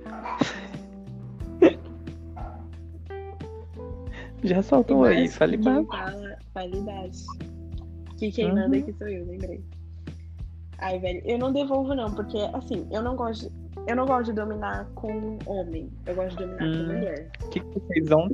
Já 4.42 4.62
soltou 4.62 5.04
aí, 5.04 5.28
fale 5.28 5.56
baixo. 5.56 5.86
fala, 5.86 6.36
fale 6.52 6.80
baixo. 6.80 7.26
Que 8.18 8.30
quem 8.30 8.46
Uhum. 8.50 8.54
manda 8.54 8.76
aqui 8.76 8.92
sou 8.92 9.08
eu, 9.08 9.24
lembrei. 9.26 9.60
Ai, 10.78 10.98
velho, 10.98 11.22
eu 11.24 11.38
não 11.38 11.52
devolvo 11.52 11.94
não, 11.94 12.12
porque 12.12 12.38
assim, 12.52 12.86
eu 12.90 13.02
não 13.02 13.14
gosto. 13.16 13.50
Eu 13.86 13.96
não 13.96 14.06
gosto 14.06 14.26
de 14.26 14.32
dominar 14.34 14.88
com 14.94 15.38
homem. 15.46 15.90
Eu 16.06 16.14
gosto 16.14 16.36
de 16.36 16.44
dominar 16.44 16.66
Hum. 16.66 16.72
com 16.86 16.92
mulher. 16.92 17.30
O 17.44 17.48
que, 17.48 17.60
que 17.60 17.66
vocês 17.80 18.08
vão 18.08 18.28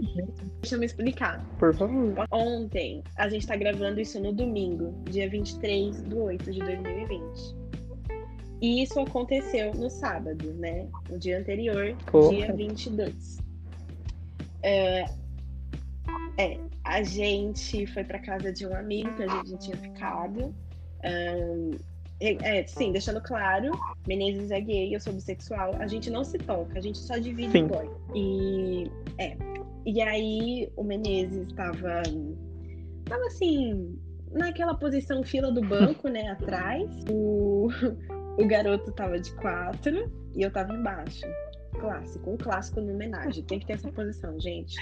Deixa 0.61 0.75
eu 0.75 0.79
me 0.79 0.87
explicar. 0.87 1.43
Por 1.59 1.75
favor. 1.75 2.15
Ontem, 2.31 3.03
a 3.17 3.29
gente 3.31 3.47
tá 3.47 3.57
gravando 3.57 3.99
isso 4.01 4.21
no 4.21 4.33
domingo, 4.33 4.95
dia 5.11 5.29
23 5.29 6.03
de 6.05 6.15
8 6.15 6.53
de 6.53 6.59
2020. 6.61 7.57
E 8.61 8.83
isso 8.83 8.99
aconteceu 9.01 9.73
no 9.75 9.89
sábado, 9.89 10.53
né? 10.55 10.87
No 11.09 11.19
dia 11.19 11.39
anterior, 11.39 11.95
Porra. 12.11 12.29
dia 12.35 12.53
22. 12.53 13.39
É, 14.63 15.05
é, 16.39 16.59
a 16.85 17.03
gente 17.03 17.87
foi 17.89 18.05
pra 18.05 18.19
casa 18.21 18.53
de 18.53 18.67
um 18.67 18.75
amigo 18.75 19.13
que 19.17 19.25
a 19.25 19.29
gente 19.29 19.51
já 19.51 19.59
tinha 19.59 19.77
ficado. 19.77 20.55
Ahn, 21.05 21.77
é, 22.21 22.67
sim, 22.67 22.91
deixando 22.91 23.21
claro, 23.21 23.71
Menezes 24.07 24.51
é 24.51 24.61
gay, 24.61 24.95
eu 24.95 25.01
sou 25.01 25.13
bissexual. 25.13 25.75
A 25.79 25.87
gente 25.87 26.11
não 26.11 26.25
se 26.25 26.39
toca, 26.39 26.79
a 26.79 26.81
gente 26.81 26.99
só 26.99 27.17
divide 27.17 27.53
Sim. 27.53 27.65
o 27.65 27.69
boy. 27.69 27.91
E 28.15 28.91
é. 29.19 29.37
E 29.87 30.01
aí 30.01 30.71
o 30.77 30.83
Menezes 30.83 31.53
tava. 31.53 32.03
Tava 33.05 33.25
assim, 33.27 33.99
naquela 34.33 34.75
posição 34.75 35.23
fila 35.23 35.53
do 35.53 35.61
banco, 35.61 36.09
né? 36.09 36.29
Atrás. 36.33 36.91
O, 37.11 37.69
o 38.37 38.47
garoto 38.47 38.91
tava 38.93 39.19
de 39.19 39.33
quatro 39.37 40.11
e 40.35 40.43
eu 40.43 40.53
tava 40.53 40.75
embaixo. 40.75 41.27
Clássico, 41.79 42.33
um 42.33 42.37
clássico 42.37 42.81
no 42.81 42.93
homenagem. 42.93 43.45
Tem 43.45 43.61
que 43.61 43.67
ter 43.67 43.75
essa 43.75 43.93
posição, 43.93 44.39
gente. 44.41 44.75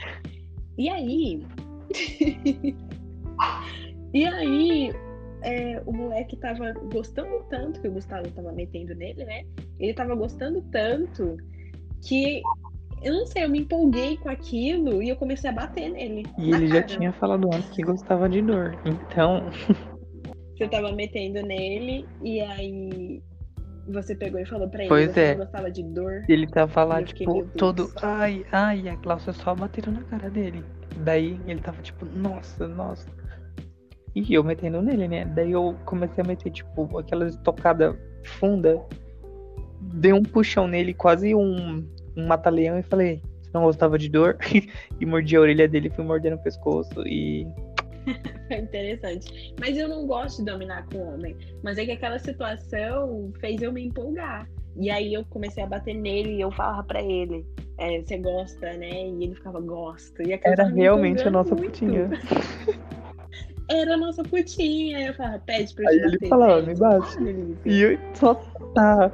E 0.79 0.89
aí. 0.89 1.47
e 4.13 4.27
aí, 4.27 4.93
é, 5.43 5.83
o 5.87 5.93
moleque 5.93 6.37
tava 6.37 6.73
gostando 6.93 7.45
tanto, 7.49 7.81
que 7.81 7.89
o 7.89 7.93
Gustavo 7.93 8.31
tava 8.31 8.53
metendo 8.53 8.95
nele, 8.95 9.25
né? 9.25 9.45
Ele 9.79 9.95
tava 9.95 10.15
gostando 10.15 10.63
tanto 10.71 11.37
que 12.07 12.43
eu 13.03 13.13
não 13.13 13.27
sei, 13.27 13.45
eu 13.45 13.51
me 13.51 13.61
empolguei 13.61 14.17
com 14.17 14.29
aquilo 14.29 15.03
e 15.03 15.09
eu 15.09 15.17
comecei 15.17 15.51
a 15.51 15.53
bater 15.53 15.91
nele. 15.91 16.25
E 16.39 16.51
ele 16.51 16.67
já 16.67 16.83
cara. 16.83 16.87
tinha 16.87 17.13
falado 17.13 17.49
antes 17.53 17.71
que 17.71 17.83
gostava 17.83 18.29
de 18.29 18.43
dor. 18.43 18.77
Então, 18.85 19.43
Você 20.57 20.67
tava 20.69 20.91
metendo 20.93 21.43
nele 21.43 22.07
e 22.23 22.41
aí 22.41 23.23
você 23.89 24.15
pegou 24.15 24.41
e 24.41 24.47
falou 24.47 24.69
pra 24.69 24.81
ele 24.81 24.89
Pois 24.89 25.09
que 25.09 25.15
você 25.15 25.21
é. 25.21 25.31
não 25.35 25.45
gostava 25.45 25.71
de 25.71 25.83
dor. 25.83 26.25
ele 26.29 26.47
tava 26.47 26.85
lá, 26.85 26.99
fiquei, 26.99 27.27
tipo, 27.27 27.45
todo. 27.57 27.91
Ai, 28.03 28.45
ai, 28.51 28.81
e 28.83 28.89
a 28.89 28.97
Cláudia 28.97 29.33
só 29.33 29.55
batendo 29.55 29.93
na 29.93 30.03
cara 30.03 30.29
dele. 30.31 30.65
Daí 30.99 31.41
ele 31.47 31.61
tava 31.61 31.81
tipo, 31.83 32.05
nossa, 32.05 32.67
nossa. 32.67 33.09
E 34.15 34.33
eu 34.33 34.43
metendo 34.43 34.81
nele, 34.81 35.07
né? 35.07 35.25
Daí 35.27 35.53
eu 35.53 35.77
comecei 35.85 36.25
a 36.25 36.27
meter, 36.27 36.51
tipo, 36.51 36.99
aquela 36.99 37.27
estocada 37.27 37.99
funda. 38.25 38.81
Dei 39.81 40.13
um 40.13 40.23
puxão 40.23 40.67
nele, 40.67 40.95
quase 40.95 41.35
um, 41.35 41.87
um 42.17 42.27
mata-leão, 42.27 42.79
e 42.79 42.83
falei, 42.83 43.21
você 43.43 43.51
não 43.53 43.63
gostava 43.63 43.99
de 43.99 44.09
dor? 44.09 44.39
e 44.99 45.07
mordi 45.07 45.37
a 45.37 45.41
orelha 45.41 45.69
dele, 45.69 45.91
fui 45.91 46.03
mordendo 46.03 46.37
o 46.37 46.43
pescoço. 46.43 47.07
E 47.07 47.47
Foi 48.49 48.57
interessante. 48.59 49.55
Mas 49.61 49.77
eu 49.77 49.89
não 49.89 50.07
gosto 50.07 50.39
de 50.39 50.51
dominar 50.51 50.87
com 50.87 51.15
homem. 51.15 51.37
Mas 51.63 51.79
é 51.79 51.85
que 51.85 51.93
aquela 51.93 52.19
situação 52.19 53.33
fez 53.41 53.61
eu 53.63 53.73
me 53.73 53.85
empolgar. 53.87 54.49
E 54.79 54.91
aí 54.91 55.15
eu 55.15 55.25
comecei 55.31 55.63
a 55.63 55.67
bater 55.67 55.95
nele 55.95 56.37
e 56.37 56.41
eu 56.41 56.51
falava 56.51 56.83
pra 56.85 57.03
ele, 57.03 57.47
é, 57.79 58.01
você 58.03 58.19
gosta, 58.19 58.75
né? 58.75 59.09
E 59.09 59.25
ele 59.25 59.35
ficava, 59.35 59.59
gosto. 59.61 60.23
E 60.23 60.39
era 60.45 60.65
realmente 60.65 61.27
a 61.27 61.31
nossa 61.31 61.55
muito. 61.55 61.71
putinha. 61.73 62.11
Era 63.69 63.95
a 63.95 63.97
nossa 63.97 64.23
putinha. 64.23 65.09
Eu 65.09 65.15
falava, 65.15 65.41
pede 65.41 65.75
pra 65.75 65.85
eu 65.85 65.89
Aí 65.89 65.99
te 65.99 66.05
ele 66.05 66.13
bater. 66.19 66.29
falava, 66.29 66.55
pede. 66.63 66.69
me 66.69 66.75
bate. 66.77 67.19
E 67.65 67.83
eu 67.83 67.99
só 68.15 68.35
tá. 68.75 69.11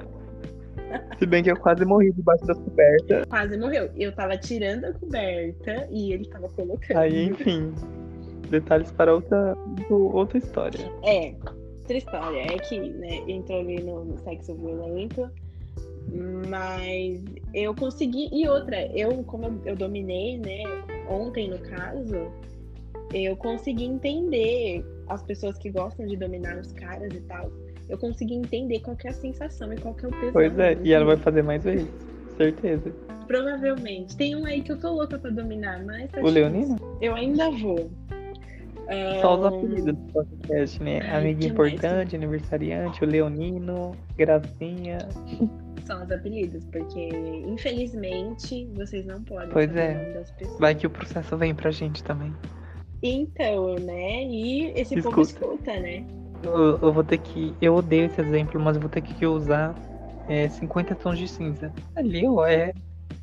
Se 1.19 1.25
bem 1.25 1.43
que 1.43 1.51
eu 1.51 1.57
quase 1.57 1.87
morri 1.87 2.13
debaixo 2.13 2.45
das 2.45 2.59
cobertas. 2.59 3.25
Quase 3.31 3.57
morreu. 3.57 3.91
Eu 3.97 4.15
tava 4.15 4.37
tirando 4.37 4.85
a 4.85 4.93
coberta 4.93 5.89
e 5.91 6.13
ele 6.13 6.29
tava 6.29 6.51
colocando. 6.51 6.99
Aí, 6.99 7.25
enfim. 7.29 7.73
Detalhes 8.53 8.93
para 8.93 9.15
outra, 9.15 9.57
outra 9.91 10.37
história. 10.37 10.93
É, 11.03 11.35
outra 11.81 11.97
história. 11.97 12.41
É 12.43 12.59
que, 12.59 12.79
né, 12.79 13.23
entrou 13.27 13.61
ali 13.61 13.83
no, 13.83 14.19
sexo 14.19 14.55
violento. 14.55 15.27
Mas 16.51 17.25
eu 17.55 17.75
consegui. 17.75 18.29
E 18.31 18.47
outra, 18.47 18.87
eu, 18.95 19.25
como 19.25 19.47
eu, 19.47 19.61
eu 19.65 19.77
dominei, 19.77 20.37
né, 20.37 20.65
ontem 21.09 21.49
no 21.49 21.59
caso, 21.61 22.31
eu 23.15 23.35
consegui 23.39 23.85
entender 23.85 24.85
as 25.09 25.23
pessoas 25.23 25.57
que 25.57 25.71
gostam 25.71 26.07
de 26.07 26.17
dominar 26.17 26.59
os 26.59 26.73
caras 26.73 27.11
e 27.15 27.21
tal. 27.23 27.51
Eu 27.89 27.97
consegui 27.97 28.35
entender 28.35 28.81
qual 28.81 28.95
que 28.95 29.09
é 29.09 29.11
a 29.13 29.15
sensação 29.15 29.73
e 29.73 29.77
qual 29.79 29.95
que 29.95 30.05
é 30.05 30.09
o 30.09 30.11
tesão. 30.11 30.33
Pois 30.35 30.59
é, 30.59 30.77
e 30.83 30.93
ela 30.93 31.07
vai 31.07 31.17
fazer 31.17 31.43
mais 31.43 31.65
vezes. 31.65 31.89
Certeza. 32.37 32.93
Provavelmente. 33.27 34.17
Tem 34.17 34.37
um 34.37 34.45
aí 34.45 34.63
que 34.63 34.73
eu 34.73 34.79
tô 34.79 34.93
louca 34.93 35.19
pra 35.19 35.31
dominar, 35.31 35.85
mas 35.85 36.11
tá 36.11 36.21
O. 36.21 36.29
Leonino? 36.29 36.77
Eu 37.01 37.15
ainda 37.15 37.51
vou. 37.51 37.91
Só 39.21 39.35
os 39.39 39.45
Ahn, 39.45 39.49
apelidos 39.59 39.85
do 39.85 39.95
podcast, 40.13 40.83
né? 40.83 41.01
Amigo 41.17 41.41
que 41.41 41.47
importante, 41.49 42.17
aniversariante, 42.17 43.05
o 43.05 43.07
Leonino, 43.07 43.93
Gracinha. 44.17 44.99
São 45.85 46.03
os 46.05 46.11
apelidos, 46.11 46.65
porque 46.67 47.09
infelizmente 47.47 48.69
vocês 48.75 49.05
não 49.07 49.23
podem 49.23 49.49
Pois 49.51 49.75
é. 49.77 49.91
o 49.93 49.99
nome 50.03 50.15
das 50.15 50.31
pessoas. 50.33 50.59
Vai 50.61 50.75
que 50.75 50.87
o 50.87 50.91
processo 50.91 51.37
vem 51.37 51.55
pra 51.55 51.71
gente 51.71 52.03
também. 52.05 52.33
Então, 53.03 53.75
né? 53.77 54.25
E 54.25 54.73
esse 54.79 55.01
povo 55.03 55.23
Escuta. 55.23 55.45
escuta, 55.55 55.81
né? 55.81 56.05
Eu, 56.43 56.79
eu 56.81 56.93
vou 56.93 57.03
ter 57.05 57.19
que. 57.19 57.55
Eu 57.61 57.75
odeio 57.77 58.07
esse 58.07 58.21
exemplo, 58.21 58.61
mas 58.61 58.77
eu 58.77 58.81
vou 58.81 58.91
ter 58.91 59.01
que 59.01 59.25
usar 59.27 59.75
é, 60.29 60.49
50 60.49 60.95
tons 60.97 61.19
de 61.19 61.27
cinza. 61.29 61.73
Ali, 61.97 62.27
ó, 62.27 62.47
é, 62.47 62.73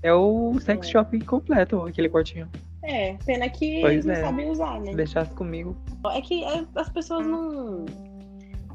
é 0.03 0.13
o 0.13 0.57
sex 0.59 0.87
É. 0.87 0.91
shop 0.91 1.19
completo, 1.25 1.81
aquele 1.83 2.09
quartinho. 2.09 2.47
É, 2.83 3.13
pena 3.25 3.49
que 3.49 3.81
Pois 3.81 3.93
eles 3.93 4.05
não 4.05 4.13
é. 4.13 4.21
sabem 4.21 4.49
usar, 4.49 4.79
Se 4.79 4.85
né? 4.85 4.95
deixasse 4.95 5.31
comigo. 5.33 5.75
É 6.13 6.21
que 6.21 6.43
é, 6.43 6.65
as 6.75 6.89
pessoas 6.89 7.25
não. 7.27 7.85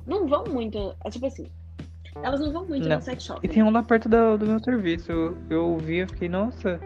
Não 0.06 0.26
vão 0.26 0.44
muito. 0.48 0.94
é 1.04 1.10
Tipo 1.10 1.26
assim. 1.26 1.46
Elas 2.22 2.38
não 2.40 2.52
vão 2.52 2.66
muito 2.66 2.88
Não. 2.88 2.96
no 2.96 3.02
sex 3.02 3.24
shop. 3.24 3.40
E 3.42 3.48
tem 3.48 3.62
um 3.62 3.70
lá 3.70 3.82
perto 3.82 4.08
do, 4.08 4.38
do 4.38 4.46
meu 4.46 4.60
serviço. 4.60 5.10
Eu, 5.10 5.36
eu 5.50 5.76
vi, 5.78 5.96
eu 5.98 6.08
fiquei, 6.08 6.28
nossa, 6.28 6.78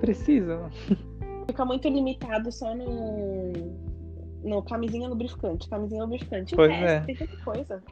precisa. 0.00 0.70
Fica 1.46 1.64
muito 1.64 1.88
limitado 1.88 2.50
só 2.50 2.74
no. 2.74 3.52
No 4.42 4.62
camisinha 4.62 5.08
lubrificante. 5.08 5.68
Camisinha 5.68 6.02
lubrificante. 6.04 6.54
O 6.54 6.56
Pois 6.56 6.70
resto, 6.70 6.86
é. 6.86 7.00
tem 7.00 7.16
tanta 7.16 7.36
coisa. 7.44 7.82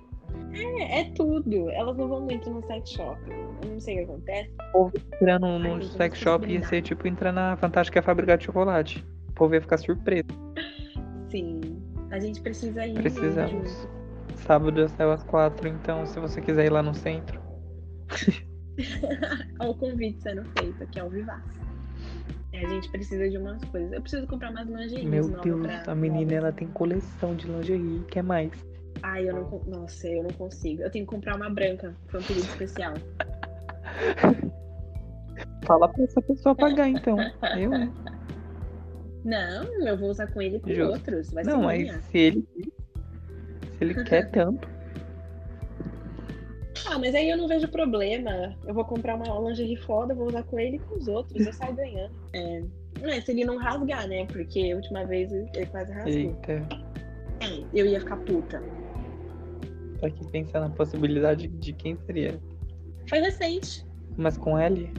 É, 0.53 1.00
é 1.00 1.05
tudo. 1.14 1.71
Elas 1.71 1.97
não 1.97 2.09
vão 2.09 2.21
muito 2.23 2.49
no 2.50 2.64
sex 2.67 2.91
shop. 2.91 3.19
Eu 3.31 3.71
não 3.71 3.81
sei 3.81 3.95
o 3.95 3.99
que 3.99 4.05
acontece. 4.12 4.50
Entrar 5.21 5.38
no, 5.41 5.47
Ai, 5.47 5.59
no 5.59 5.81
gente, 5.83 5.97
sex 5.97 6.19
shop 6.19 6.47
ia 6.53 6.62
ser 6.64 6.83
tipo 6.83 7.07
entrar 7.09 7.33
na 7.33 7.57
Fantástica 7.57 8.00
Fábrica 8.03 8.37
de 8.38 8.45
Chocolate. 8.45 9.05
O 9.29 9.33
povo 9.33 9.55
ia 9.55 9.61
ficar 9.61 9.79
surpreso. 9.79 10.25
Sim. 11.29 11.61
A 12.11 12.21
gente 12.21 12.41
precisa 12.41 12.87
ir. 12.87 12.95
Precisamos. 12.95 13.50
junto. 13.50 13.88
Sábado 14.37 14.81
eu 14.81 14.88
saio 14.88 15.11
às 15.11 15.23
quatro, 15.25 15.67
então 15.69 16.05
se 16.07 16.19
você 16.21 16.41
quiser 16.41 16.67
ir 16.67 16.71
lá 16.71 16.83
no 16.83 16.95
centro. 16.95 17.41
Olha 19.61 19.71
o 19.71 19.75
convite 19.75 20.21
sendo 20.23 20.45
feito 20.59 20.83
aqui 20.83 20.99
ao 21.00 21.09
Vivaço. 21.09 21.55
A 22.53 22.69
gente 22.69 22.88
precisa 22.91 23.29
de 23.29 23.37
umas 23.37 23.62
coisas. 23.64 23.93
Eu 23.93 24.00
preciso 24.00 24.26
comprar 24.29 24.50
umas 24.50 24.69
lingeries 24.69 25.05
Meu 25.05 25.29
Deus, 25.29 25.67
pra- 25.67 25.83
a 25.93 25.95
menina 25.95 26.35
ela 26.35 26.53
tem 26.53 26.69
coleção 26.69 27.35
de 27.35 27.47
lingerie. 27.49 28.05
Quer 28.09 28.23
mais? 28.23 28.53
Ai, 29.03 29.29
eu 29.29 29.35
não. 29.35 29.61
Nossa, 29.67 30.09
eu 30.09 30.23
não 30.23 30.31
consigo. 30.31 30.83
Eu 30.83 30.91
tenho 30.91 31.07
que 31.07 31.15
comprar 31.15 31.37
uma 31.37 31.51
branca. 31.51 31.95
Foi 32.09 32.21
um 32.21 32.23
pedido 32.23 32.47
especial. 32.47 32.95
Fala 35.67 35.89
pra 35.89 36.05
essa 36.05 36.21
pessoa 36.23 36.55
pagar 36.55 36.89
então. 36.89 37.17
Eu, 37.59 37.75
hein? 37.75 37.93
Não, 39.25 39.87
eu 39.87 39.97
vou 39.97 40.11
usar 40.11 40.27
com 40.29 40.41
ele 40.43 40.57
e 40.57 40.61
com 40.61 40.69
Justo. 40.71 40.93
outros. 40.93 41.31
Vai 41.33 41.45
Não, 41.45 41.61
ser 41.61 41.65
mas 41.65 41.83
minha. 41.83 42.01
se 42.01 42.19
ele. 42.19 42.49
Se 43.79 43.85
ele 43.85 43.95
quer 44.05 44.31
tanto. 44.31 44.69
Ah, 46.87 46.99
mas 46.99 47.15
aí 47.15 47.31
eu 47.31 47.37
não 47.39 47.49
vejo 47.49 47.67
problema. 47.69 48.55
Eu 48.67 48.75
vou 48.75 48.85
comprar 48.85 49.17
uma 49.17 49.49
lingerie 49.49 49.77
foda, 49.77 50.15
vou 50.15 50.29
usar 50.29 50.43
com 50.43 50.59
ele 50.61 50.77
e 50.77 50.79
com 50.81 50.97
os 50.97 51.09
outros. 51.09 51.47
Eu 51.47 51.53
saio 51.53 51.75
ganhando. 51.75 52.13
É. 52.35 52.63
Mas 53.01 53.25
se 53.25 53.33
ele 53.33 53.45
não 53.45 53.57
rasgar, 53.57 54.07
né? 54.07 54.27
Porque 54.27 54.71
a 54.71 54.77
última 54.77 55.05
vez 55.05 55.33
ele 55.33 55.67
quase 55.67 55.93
rasgou. 55.93 56.13
Eita. 56.13 56.53
É, 57.41 57.65
eu 57.73 57.87
ia 57.87 58.01
ficar 58.01 58.17
puta. 58.19 58.63
Tô 59.99 60.07
aqui 60.07 60.27
pensando 60.31 60.69
na 60.69 60.75
possibilidade 60.75 61.49
de 61.49 61.73
quem 61.73 61.97
seria. 62.07 62.41
Foi 63.09 63.21
recente. 63.21 63.87
Mas 64.17 64.37
com 64.37 64.59
L? 64.59 64.93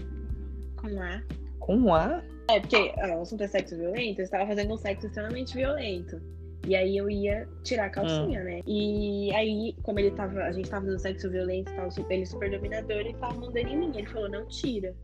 Com 0.78 1.02
A. 1.02 1.22
Com 1.60 1.94
A? 1.94 2.24
É, 2.50 2.60
porque 2.60 2.94
ah, 2.98 3.18
o 3.18 3.22
assunto 3.22 3.42
é 3.42 3.48
sexo 3.48 3.76
violento, 3.76 4.20
eu 4.20 4.26
estava 4.26 4.46
fazendo 4.46 4.74
um 4.74 4.78
sexo 4.78 5.08
extremamente 5.08 5.56
violento. 5.56 6.22
E 6.68 6.76
aí 6.76 6.98
eu 6.98 7.10
ia 7.10 7.48
tirar 7.64 7.86
a 7.86 7.90
calcinha, 7.90 8.44
né? 8.44 8.62
E 8.66 9.32
aí, 9.36 9.76
como 9.84 10.00
ele 10.00 10.12
tava, 10.12 10.40
a 10.42 10.52
gente 10.52 10.70
tava 10.70 10.86
fazendo 10.86 11.00
sexo 11.00 11.30
violento 11.30 11.72
e 11.72 11.76
tal, 11.76 11.92
super- 11.92 12.16
ele 12.16 12.26
super 12.26 12.50
dominador, 12.50 12.98
ele 12.98 13.14
tava 13.16 13.36
mandando 13.36 13.60
em 13.60 13.78
mim. 13.78 13.92
Ele 13.96 14.08
falou, 14.08 14.30
não 14.30 14.48
tira. 14.48 14.96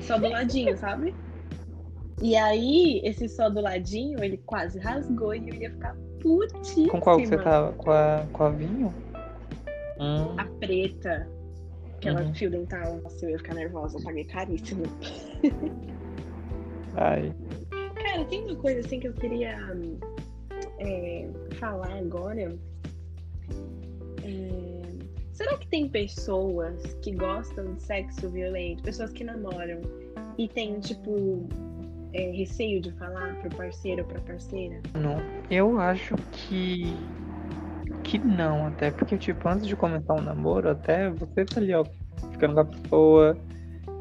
Só 0.00 0.18
do 0.18 0.28
ladinho, 0.28 0.76
sabe? 0.78 1.14
E 2.22 2.36
aí, 2.36 3.00
esse 3.04 3.28
só 3.28 3.50
do 3.50 3.60
ladinho, 3.60 4.22
ele 4.22 4.38
quase 4.38 4.78
rasgou 4.78 5.34
e 5.34 5.48
eu 5.48 5.54
ia 5.54 5.70
ficar 5.70 5.96
putíssima. 6.20 6.88
Com 6.88 7.00
qual 7.00 7.18
que 7.18 7.26
você 7.26 7.36
tava? 7.36 7.72
Com 7.72 7.90
a, 7.90 8.26
com 8.32 8.42
a 8.44 8.50
vinho? 8.50 8.94
Hum. 10.00 10.34
A 10.38 10.44
preta. 10.60 11.28
Aquela 11.96 12.22
Uhum. 12.22 12.34
fio 12.34 12.50
dental. 12.50 13.00
Nossa, 13.02 13.24
eu 13.24 13.30
ia 13.30 13.38
ficar 13.38 13.54
nervosa, 13.54 13.98
eu 13.98 14.02
paguei 14.04 14.24
caríssimo. 14.24 14.82
Ai. 16.94 17.32
Cara, 17.94 18.24
tem 18.26 18.44
uma 18.44 18.56
coisa 18.56 18.80
assim 18.80 19.00
que 19.00 19.08
eu 19.08 19.12
queria 19.14 19.56
é, 20.78 21.28
falar 21.58 21.92
agora. 21.98 22.56
É, 24.24 24.82
será 25.32 25.56
que 25.58 25.66
tem 25.68 25.88
pessoas 25.88 26.82
que 27.02 27.12
gostam 27.12 27.74
de 27.74 27.82
sexo 27.82 28.28
violento, 28.28 28.82
pessoas 28.82 29.10
que 29.12 29.24
namoram 29.24 29.80
e 30.38 30.48
tem, 30.48 30.78
tipo, 30.80 31.46
é, 32.12 32.30
receio 32.32 32.80
de 32.80 32.92
falar 32.92 33.34
pro 33.40 33.50
parceiro 33.56 34.02
ou 34.02 34.08
pra 34.08 34.20
parceira? 34.20 34.80
Não. 34.94 35.16
Eu 35.50 35.78
acho 35.78 36.14
que. 36.32 36.94
Que 38.06 38.18
não, 38.18 38.68
até 38.68 38.92
porque, 38.92 39.18
tipo, 39.18 39.48
antes 39.48 39.66
de 39.66 39.74
começar 39.74 40.14
um 40.14 40.20
namoro, 40.20 40.70
até 40.70 41.10
você 41.10 41.44
tá 41.44 41.58
ali, 41.58 41.74
ó, 41.74 41.84
ficando 42.30 42.54
com 42.54 42.60
a 42.60 42.64
pessoa, 42.64 43.36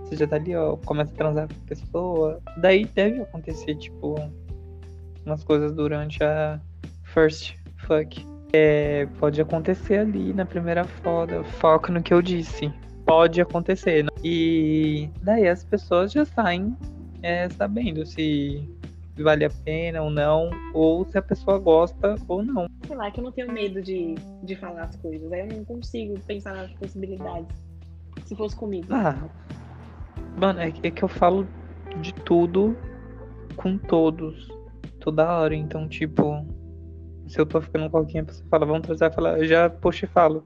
você 0.04 0.16
já 0.16 0.28
tá 0.28 0.36
ali, 0.36 0.56
ó, 0.56 0.78
começa 0.78 1.12
a 1.12 1.16
transar 1.16 1.48
com 1.48 1.56
a 1.56 1.68
pessoa. 1.68 2.42
Daí 2.58 2.86
deve 2.86 3.22
acontecer, 3.22 3.74
tipo, 3.74 4.16
umas 5.26 5.44
coisas 5.44 5.74
durante 5.74 6.24
a 6.24 6.62
first 7.04 7.56
fuck. 7.78 8.24
É, 8.54 9.08
pode 9.20 9.42
acontecer 9.42 9.98
ali 9.98 10.34
na 10.34 10.46
primeira 10.46 10.84
foda. 10.84 11.44
Foca 11.44 11.92
no 11.92 12.04
que 12.04 12.14
eu 12.14 12.22
disse. 12.22 12.72
Pode 13.08 13.42
acontecer. 13.42 14.04
né? 14.04 14.10
E 14.24 15.10
daí 15.24 15.48
as 15.48 15.64
pessoas 15.64 16.12
já 16.12 16.26
saem 16.26 16.78
é, 17.24 17.50
sabendo 17.50 18.06
se 18.06 18.70
vale 19.24 19.46
a 19.46 19.50
pena 19.50 20.01
ou 20.01 20.10
não, 20.10 20.50
ou 20.74 21.06
se 21.06 21.18
a 21.18 21.22
pessoa 21.22 21.58
gosta 21.58 22.16
ou 22.28 22.44
não. 22.44 22.66
Sei 22.86 22.96
lá, 22.96 23.10
que 23.10 23.20
eu 23.20 23.24
não 23.24 23.32
tenho 23.32 23.51
medo 23.51 23.82
de, 23.82 24.16
de 24.44 24.56
falar 24.56 24.84
as 24.84 24.96
coisas. 24.98 25.32
Aí 25.32 25.42
eu 25.42 25.48
não 25.48 25.66
consigo 25.66 26.20
pensar 26.22 26.54
nas 26.56 26.72
possibilidades. 26.74 27.48
Se 28.25 28.36
fosse 28.36 28.56
comigo. 28.56 28.88
Ah, 28.92 29.18
mano, 30.40 30.60
é, 30.60 30.72
que- 30.72 30.88
é 30.88 30.92
que 30.92 31.04
eu 31.04 31.08
falo 31.08 31.48
de 32.01 32.14
tudo 32.14 32.75
com 33.56 33.78
todos, 33.78 34.48
toda 35.00 35.40
hora. 35.40 35.56
Então, 35.56 35.88
tipo, 35.88 36.46
se 37.28 37.40
eu 37.40 37.46
tô 37.46 37.62
ficando 37.62 37.90
com 37.90 37.98
alguém, 37.98 38.22
a 38.22 38.25
pessoa 38.25 38.48
fala, 38.50 38.66
vamos 38.66 38.82
trazer, 38.86 39.14
fala, 39.14 39.38
eu 39.40 39.46
já 39.46 39.70
puxo 39.70 40.06
e 40.06 40.08
falo, 40.08 40.46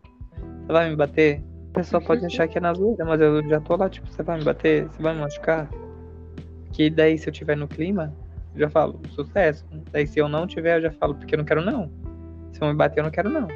você 0.66 0.72
vai 0.74 0.90
me 0.90 0.96
bater? 0.96 1.42
A 1.72 1.74
pessoa 1.74 2.02
pode 2.02 2.26
achar 2.26 2.48
que 2.48 2.58
é 2.58 2.62
na 2.62 2.74
zoeira, 2.74 3.06
mas 3.06 3.22
eu 3.22 3.48
já 3.48 3.60
tô 3.60 3.76
lá, 3.76 3.90
tipo, 3.90 4.08
você 4.08 4.24
vai 4.24 4.38
me 4.40 4.44
bater? 4.44 4.88
Você 4.90 5.02
vai 5.02 5.14
me 5.14 5.22
machucar? 5.22 5.70
Que 6.74 6.90
daí, 6.90 7.18
se 7.18 7.28
eu 7.30 7.34
tiver 7.34 7.56
no 7.56 7.68
clima, 7.68 8.14
eu 8.54 8.60
já 8.62 8.70
falo, 8.70 9.00
sucesso. 9.10 9.66
Daí, 9.92 10.08
se 10.08 10.20
eu 10.20 10.28
não 10.28 10.48
tiver, 10.48 10.78
eu 10.78 10.82
já 10.84 10.92
falo, 10.92 11.16
porque 11.16 11.36
eu 11.36 11.38
não 11.38 11.46
quero 11.46 11.62
não. 11.62 11.90
Se 12.54 12.62
eu 12.62 12.68
me 12.68 12.74
bater, 12.74 13.00
eu 13.00 13.04
não 13.04 13.12
quero 13.12 13.30
não. 13.30 13.48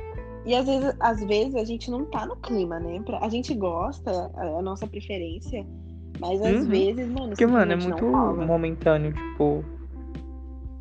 E 0.46 0.54
às 0.54 0.66
vezes, 0.66 0.96
às 1.00 1.24
vezes 1.24 1.56
a 1.56 1.64
gente 1.64 1.90
não 1.90 2.06
tá 2.06 2.26
no 2.26 2.36
clima, 2.36 2.80
né? 2.80 3.02
A 3.22 3.30
gente 3.30 3.54
gosta, 3.54 4.30
a 4.36 4.62
nossa 4.62 4.86
preferência, 4.86 5.66
mas 6.20 6.42
às 6.42 6.64
Uhum. 6.64 6.70
vezes, 6.70 7.08
mano, 7.08 7.30
Porque, 7.30 7.46
mano, 7.48 7.72
é 7.72 7.76
muito 7.76 8.06
momentâneo, 8.06 9.14
tipo. 9.14 9.64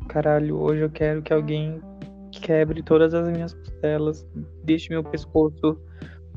Caralho, 0.09 0.57
hoje 0.59 0.81
eu 0.81 0.89
quero 0.89 1.21
que 1.21 1.33
alguém 1.33 1.81
quebre 2.31 2.83
todas 2.83 3.13
as 3.13 3.27
minhas 3.29 3.53
costelas, 3.53 4.27
deixe 4.63 4.89
meu 4.89 5.03
pescoço 5.03 5.79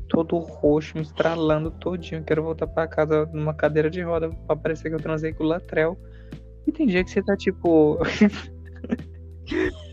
todo 0.07 0.37
roxo, 0.37 0.95
me 0.97 1.03
estralando 1.03 1.69
todinho. 1.69 2.23
Quero 2.23 2.43
voltar 2.43 2.65
pra 2.67 2.87
casa 2.87 3.25
numa 3.33 3.53
cadeira 3.53 3.89
de 3.89 4.01
roda 4.01 4.29
pra 4.47 4.55
parecer 4.55 4.89
que 4.89 4.95
eu 4.95 4.99
transei 5.01 5.33
com 5.33 5.43
o 5.43 5.47
Latrel. 5.47 5.97
E 6.67 6.71
tem 6.71 6.85
dia 6.85 7.03
que 7.03 7.09
você 7.09 7.23
tá 7.23 7.35
tipo. 7.35 7.97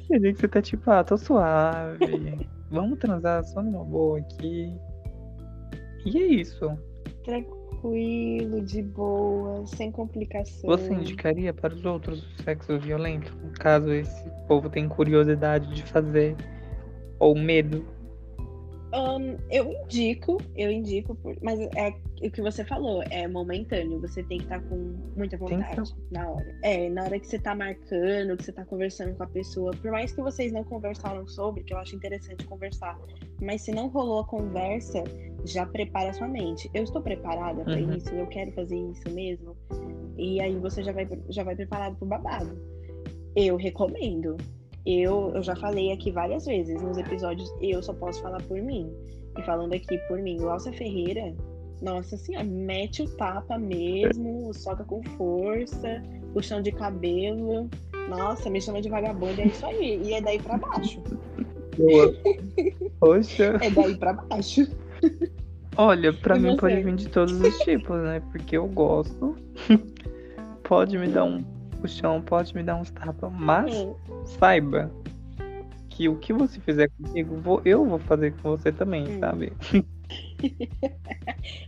tem 0.08 0.20
dia 0.20 0.34
que 0.34 0.40
você 0.40 0.48
tá 0.48 0.60
tipo, 0.60 0.90
ah, 0.90 1.04
tô 1.04 1.16
suave. 1.16 2.48
Vamos 2.70 2.98
transar 2.98 3.44
só 3.44 3.62
numa 3.62 3.84
boa 3.84 4.18
aqui. 4.18 4.76
E 6.04 6.18
é 6.18 6.26
isso. 6.26 6.76
Tranquilo, 7.24 8.60
de 8.60 8.82
boa, 8.82 9.64
sem 9.66 9.92
complicações. 9.92 10.64
Você 10.64 10.92
indicaria 10.92 11.54
para 11.54 11.72
os 11.72 11.84
outros 11.84 12.24
o 12.24 12.42
sexo 12.42 12.78
violento, 12.78 13.32
caso 13.60 13.92
esse 13.92 14.30
povo 14.48 14.68
tenha 14.68 14.88
curiosidade 14.88 15.72
de 15.74 15.82
fazer 15.84 16.36
ou 17.18 17.34
medo? 17.38 17.86
Ahn, 18.94 19.36
eu 19.50 19.72
indico, 19.72 20.38
eu 20.54 20.70
indico, 20.70 21.14
por- 21.16 21.36
mas 21.42 21.58
é 21.74 21.92
o 22.22 22.30
que 22.30 22.40
você 22.40 22.64
falou, 22.64 23.02
é 23.10 23.26
momentâneo. 23.26 24.00
Você 24.00 24.22
tem 24.22 24.38
que 24.38 24.44
estar 24.44 24.62
com 24.62 24.94
muita 25.16 25.36
que 25.36 25.42
vontade 25.44 25.92
na 26.12 26.30
hora. 26.30 26.58
É, 26.62 26.88
na 26.88 27.02
hora 27.04 27.18
que 27.18 27.26
você 27.26 27.38
tá 27.38 27.54
marcando, 27.54 28.36
que 28.36 28.44
você 28.44 28.52
tá 28.52 28.64
conversando 28.64 29.16
com 29.16 29.24
a 29.24 29.26
pessoa, 29.26 29.72
por 29.72 29.90
mais 29.90 30.12
que 30.12 30.22
vocês 30.22 30.52
não 30.52 30.62
conversaram 30.62 31.26
sobre, 31.26 31.64
que 31.64 31.74
eu 31.74 31.78
acho 31.78 31.96
interessante 31.96 32.44
conversar, 32.46 32.96
mas 33.42 33.62
se 33.62 33.72
não 33.72 33.88
rolou 33.88 34.20
a 34.20 34.24
conversa, 34.26 35.02
já 35.44 35.66
prepara 35.66 36.10
a 36.10 36.12
sua 36.12 36.28
mente. 36.28 36.70
Eu 36.72 36.84
estou 36.84 37.02
preparada 37.02 37.64
para 37.64 37.74
Uhum. 37.80 37.96
isso, 37.96 38.14
eu 38.14 38.26
quero 38.28 38.52
fazer 38.52 38.76
isso 38.76 39.10
mesmo. 39.10 39.56
E 40.16 40.40
aí 40.40 40.54
você 40.56 40.82
já 40.84 40.92
vai, 40.92 41.06
já 41.28 41.42
vai 41.42 41.56
preparado 41.56 41.96
pro 41.96 42.06
babado. 42.06 42.56
Eu 43.34 43.56
recomendo. 43.56 44.36
Eu, 44.86 45.32
eu 45.34 45.42
já 45.42 45.56
falei 45.56 45.92
aqui 45.92 46.10
várias 46.10 46.44
vezes 46.44 46.80
nos 46.82 46.98
episódios, 46.98 47.50
eu 47.60 47.82
só 47.82 47.92
posso 47.94 48.20
falar 48.22 48.42
por 48.42 48.60
mim. 48.60 48.92
E 49.38 49.42
falando 49.42 49.72
aqui 49.72 49.96
por 50.08 50.18
mim, 50.20 50.36
Glaucia 50.36 50.72
Ferreira, 50.72 51.34
nossa 51.82 52.16
senhora, 52.16 52.44
mete 52.44 53.02
o 53.02 53.08
tapa 53.16 53.58
mesmo, 53.58 54.52
soca 54.54 54.84
com 54.84 55.02
força, 55.16 56.02
puxão 56.32 56.60
de 56.62 56.70
cabelo. 56.70 57.68
Nossa, 58.08 58.50
me 58.50 58.60
chama 58.60 58.82
de 58.82 58.88
vagabundo, 58.90 59.40
é 59.40 59.46
isso 59.46 59.64
aí. 59.66 60.00
E 60.04 60.12
é 60.12 60.20
daí 60.20 60.38
pra 60.40 60.58
baixo. 60.58 61.02
Poxa. 63.00 63.58
É 63.62 63.70
daí 63.70 63.96
pra 63.96 64.12
baixo. 64.12 64.68
Olha, 65.76 66.12
pra 66.12 66.36
E 66.36 66.40
mim 66.40 66.50
você? 66.50 66.56
pode 66.60 66.82
vir 66.82 66.94
de 66.94 67.08
todos 67.08 67.40
os 67.40 67.58
tipos, 67.60 67.96
né? 68.02 68.22
Porque 68.30 68.56
eu 68.56 68.66
gosto. 68.68 69.34
pode 70.62 70.96
me 70.96 71.08
dar 71.08 71.24
um 71.24 71.42
puxão, 71.84 72.22
pode 72.22 72.54
me 72.54 72.62
dar 72.62 72.76
uns 72.76 72.90
tapas, 72.90 73.30
mas 73.32 73.70
saiba 74.38 74.90
que 75.90 76.08
o 76.08 76.16
que 76.16 76.32
você 76.32 76.58
fizer 76.58 76.88
comigo, 76.90 77.36
vou- 77.36 77.60
eu 77.64 77.84
vou 77.84 77.98
fazer 77.98 78.32
com 78.38 78.50
você 78.56 78.72
também, 78.72 79.04
Hum. 79.06 79.20
sabe? 79.20 79.52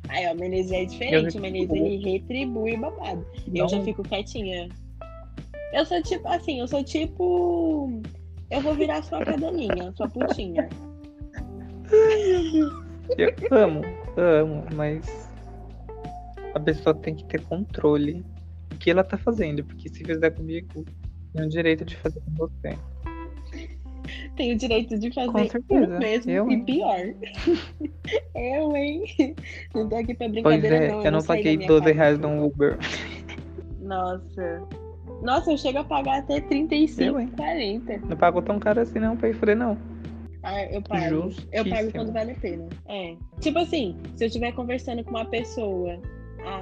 Aí, 0.09 0.27
ó, 0.27 0.33
o 0.33 0.37
Menezes 0.37 0.73
é 0.73 0.85
diferente. 0.87 1.37
O 1.37 1.41
Menezes 1.41 1.71
ele 1.71 1.97
retribui 2.13 2.75
o 2.77 2.81
babado. 2.81 3.27
Eu 3.47 3.53
Não- 3.65 3.69
já 3.69 3.83
fico 3.83 4.03
quietinha. 4.03 4.69
Eu 5.73 5.85
sou 5.85 6.03
tipo, 6.03 6.27
assim, 6.29 6.61
eu 6.61 6.69
sou 6.69 6.83
tipo. 6.83 8.01
Eu 8.51 8.61
vou 8.63 8.75
virar 8.75 9.03
sua 9.03 9.23
cadelinha, 9.23 9.93
sua 9.97 10.09
putinha. 10.09 10.69
Eu 13.19 13.33
amo, 13.51 13.83
amo, 14.17 14.65
mas 14.75 15.29
a 16.55 16.61
pessoa 16.61 16.95
tem 16.95 17.15
que 17.15 17.25
ter 17.27 17.41
controle 17.43 18.25
do 18.77 18.79
que 18.79 18.91
ela 18.91 19.03
tá 19.03 19.17
fazendo, 19.17 19.65
porque 19.65 19.89
se 19.89 20.05
fizer 20.05 20.31
comigo, 20.31 20.85
tem 21.35 21.45
o 21.47 21.49
direito 21.49 21.85
de 21.85 21.97
fazer 21.97 22.21
com 22.21 22.33
você. 22.35 22.79
Tenho 24.37 24.55
o 24.55 24.59
direito 24.59 24.99
de 24.99 25.11
fazer 25.13 25.33
Com 25.33 25.49
certeza. 25.49 25.97
o 25.97 25.99
mesmo 25.99 26.31
Eu, 26.31 26.51
e 26.51 26.55
hein? 26.55 26.65
pior. 26.65 27.15
eu, 28.37 28.77
hein? 28.77 29.35
Não 29.75 29.89
tô 29.89 29.97
aqui 29.97 30.15
pra 30.15 30.29
Pois 30.29 30.33
brincadeira, 30.61 30.77
é, 30.77 30.91
não. 30.93 31.05
eu 31.05 31.11
não 31.13 31.21
saí 31.21 31.39
da 31.39 31.43
paguei 31.43 31.57
minha 31.57 31.69
12 31.69 31.81
casa. 31.83 31.95
reais 31.95 32.19
no 32.19 32.45
Uber. 32.47 32.79
Nossa. 33.81 34.63
Nossa, 35.23 35.51
eu 35.51 35.59
chego 35.59 35.79
a 35.79 35.85
pagar 35.85 36.19
até 36.19 36.41
35, 36.41 37.03
Eu, 37.03 37.19
hein? 37.21 37.29
40. 37.37 37.99
Não 38.07 38.17
pagou 38.17 38.43
tão 38.43 38.59
caro 38.59 38.81
assim 38.81 38.99
não 38.99 39.17
pra 39.17 39.31
ir 39.31 39.57
não. 39.57 39.77
Ah, 40.43 40.63
eu 40.65 40.83
pago. 40.83 41.33
Eu 41.51 41.65
pago 41.69 41.91
quando 41.91 42.13
vale 42.13 42.33
a 42.33 42.35
pena. 42.37 42.69
É. 42.89 43.17
Tipo 43.41 43.59
assim, 43.59 43.97
se 44.15 44.25
eu 44.25 44.27
estiver 44.27 44.53
conversando 44.53 45.03
com 45.03 45.11
uma 45.11 45.25
pessoa 45.25 46.01
há 46.47 46.61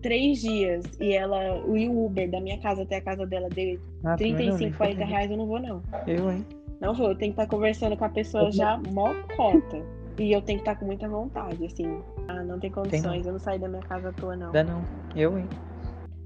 três 0.00 0.40
dias 0.40 0.84
e 1.00 1.12
ela, 1.12 1.54
o 1.66 2.06
Uber 2.06 2.30
da 2.30 2.40
minha 2.40 2.58
casa 2.58 2.82
até 2.82 2.96
a 2.96 3.00
casa 3.00 3.26
dela 3.26 3.48
deu 3.48 3.78
Ah, 4.04 4.16
também 4.16 4.32
não, 4.32 4.38
nem 4.38 4.70
35, 4.72 4.76
40 4.78 4.94
fudendo. 4.94 5.10
reais, 5.10 5.30
eu 5.30 5.36
não 5.36 5.46
vou, 5.46 5.60
não. 5.60 5.82
Eu, 6.06 6.30
hein? 6.30 6.46
Não 6.80 6.94
vou, 6.94 7.08
eu 7.08 7.16
tenho 7.16 7.32
que 7.34 7.40
estar 7.40 7.50
conversando 7.54 7.96
com 7.96 8.04
a 8.04 8.08
pessoa 8.08 8.50
já 8.52 8.78
mó 8.92 9.12
cota. 9.36 9.82
E 10.18 10.32
eu 10.32 10.40
tenho 10.40 10.58
que 10.58 10.62
estar 10.62 10.76
com 10.76 10.86
muita 10.86 11.06
vontade, 11.08 11.64
assim. 11.66 12.00
Ah, 12.28 12.42
não 12.42 12.58
tem 12.58 12.70
condições, 12.70 13.26
eu 13.26 13.32
não 13.32 13.38
saio 13.38 13.60
da 13.60 13.68
minha 13.68 13.82
casa 13.82 14.08
à 14.08 14.12
toa, 14.12 14.34
não. 14.34 14.50
Dá 14.52 14.64
não. 14.64 14.82
Eu, 15.14 15.38
hein? 15.38 15.46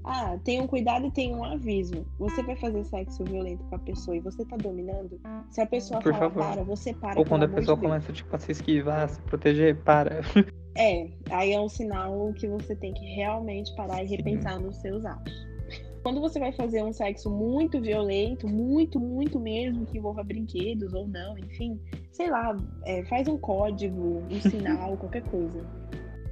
Ah, 0.03 0.35
tenham 0.43 0.65
cuidado 0.65 1.05
e 1.05 1.11
tenham 1.11 1.39
um 1.39 1.43
aviso. 1.43 2.05
Você 2.17 2.41
vai 2.41 2.55
fazer 2.55 2.83
sexo 2.85 3.23
violento 3.23 3.63
com 3.65 3.75
a 3.75 3.79
pessoa 3.79 4.15
e 4.17 4.19
você 4.19 4.43
tá 4.45 4.57
dominando? 4.57 5.19
Se 5.49 5.61
a 5.61 5.65
pessoa 5.65 5.99
Por 6.01 6.11
falar 6.13 6.29
favor. 6.31 6.43
para, 6.43 6.63
você 6.63 6.93
para. 6.93 7.19
Ou 7.19 7.25
quando 7.25 7.43
a 7.43 7.47
pessoa 7.47 7.75
de 7.75 7.83
começa, 7.83 8.11
tipo, 8.11 8.35
a 8.35 8.39
se 8.39 8.51
esquivar, 8.51 9.09
se 9.09 9.21
proteger, 9.21 9.75
para. 9.83 10.21
É, 10.77 11.07
aí 11.29 11.51
é 11.51 11.59
um 11.59 11.67
sinal 11.69 12.31
que 12.33 12.47
você 12.47 12.75
tem 12.75 12.93
que 12.93 13.05
realmente 13.15 13.73
parar 13.75 14.03
e 14.03 14.07
repensar 14.07 14.59
nos 14.59 14.77
seus 14.77 15.05
atos. 15.05 15.33
Quando 16.01 16.19
você 16.19 16.39
vai 16.39 16.51
fazer 16.53 16.83
um 16.83 16.91
sexo 16.91 17.29
muito 17.29 17.79
violento, 17.79 18.47
muito, 18.47 18.99
muito 18.99 19.39
mesmo, 19.39 19.85
que 19.85 19.97
envolva 19.99 20.23
brinquedos 20.23 20.93
ou 20.93 21.07
não, 21.07 21.37
enfim, 21.37 21.79
sei 22.11 22.29
lá, 22.29 22.57
é, 22.85 23.03
faz 23.05 23.27
um 23.27 23.37
código, 23.37 24.23
um 24.31 24.41
sinal, 24.41 24.97
qualquer 24.97 25.23
coisa. 25.23 25.63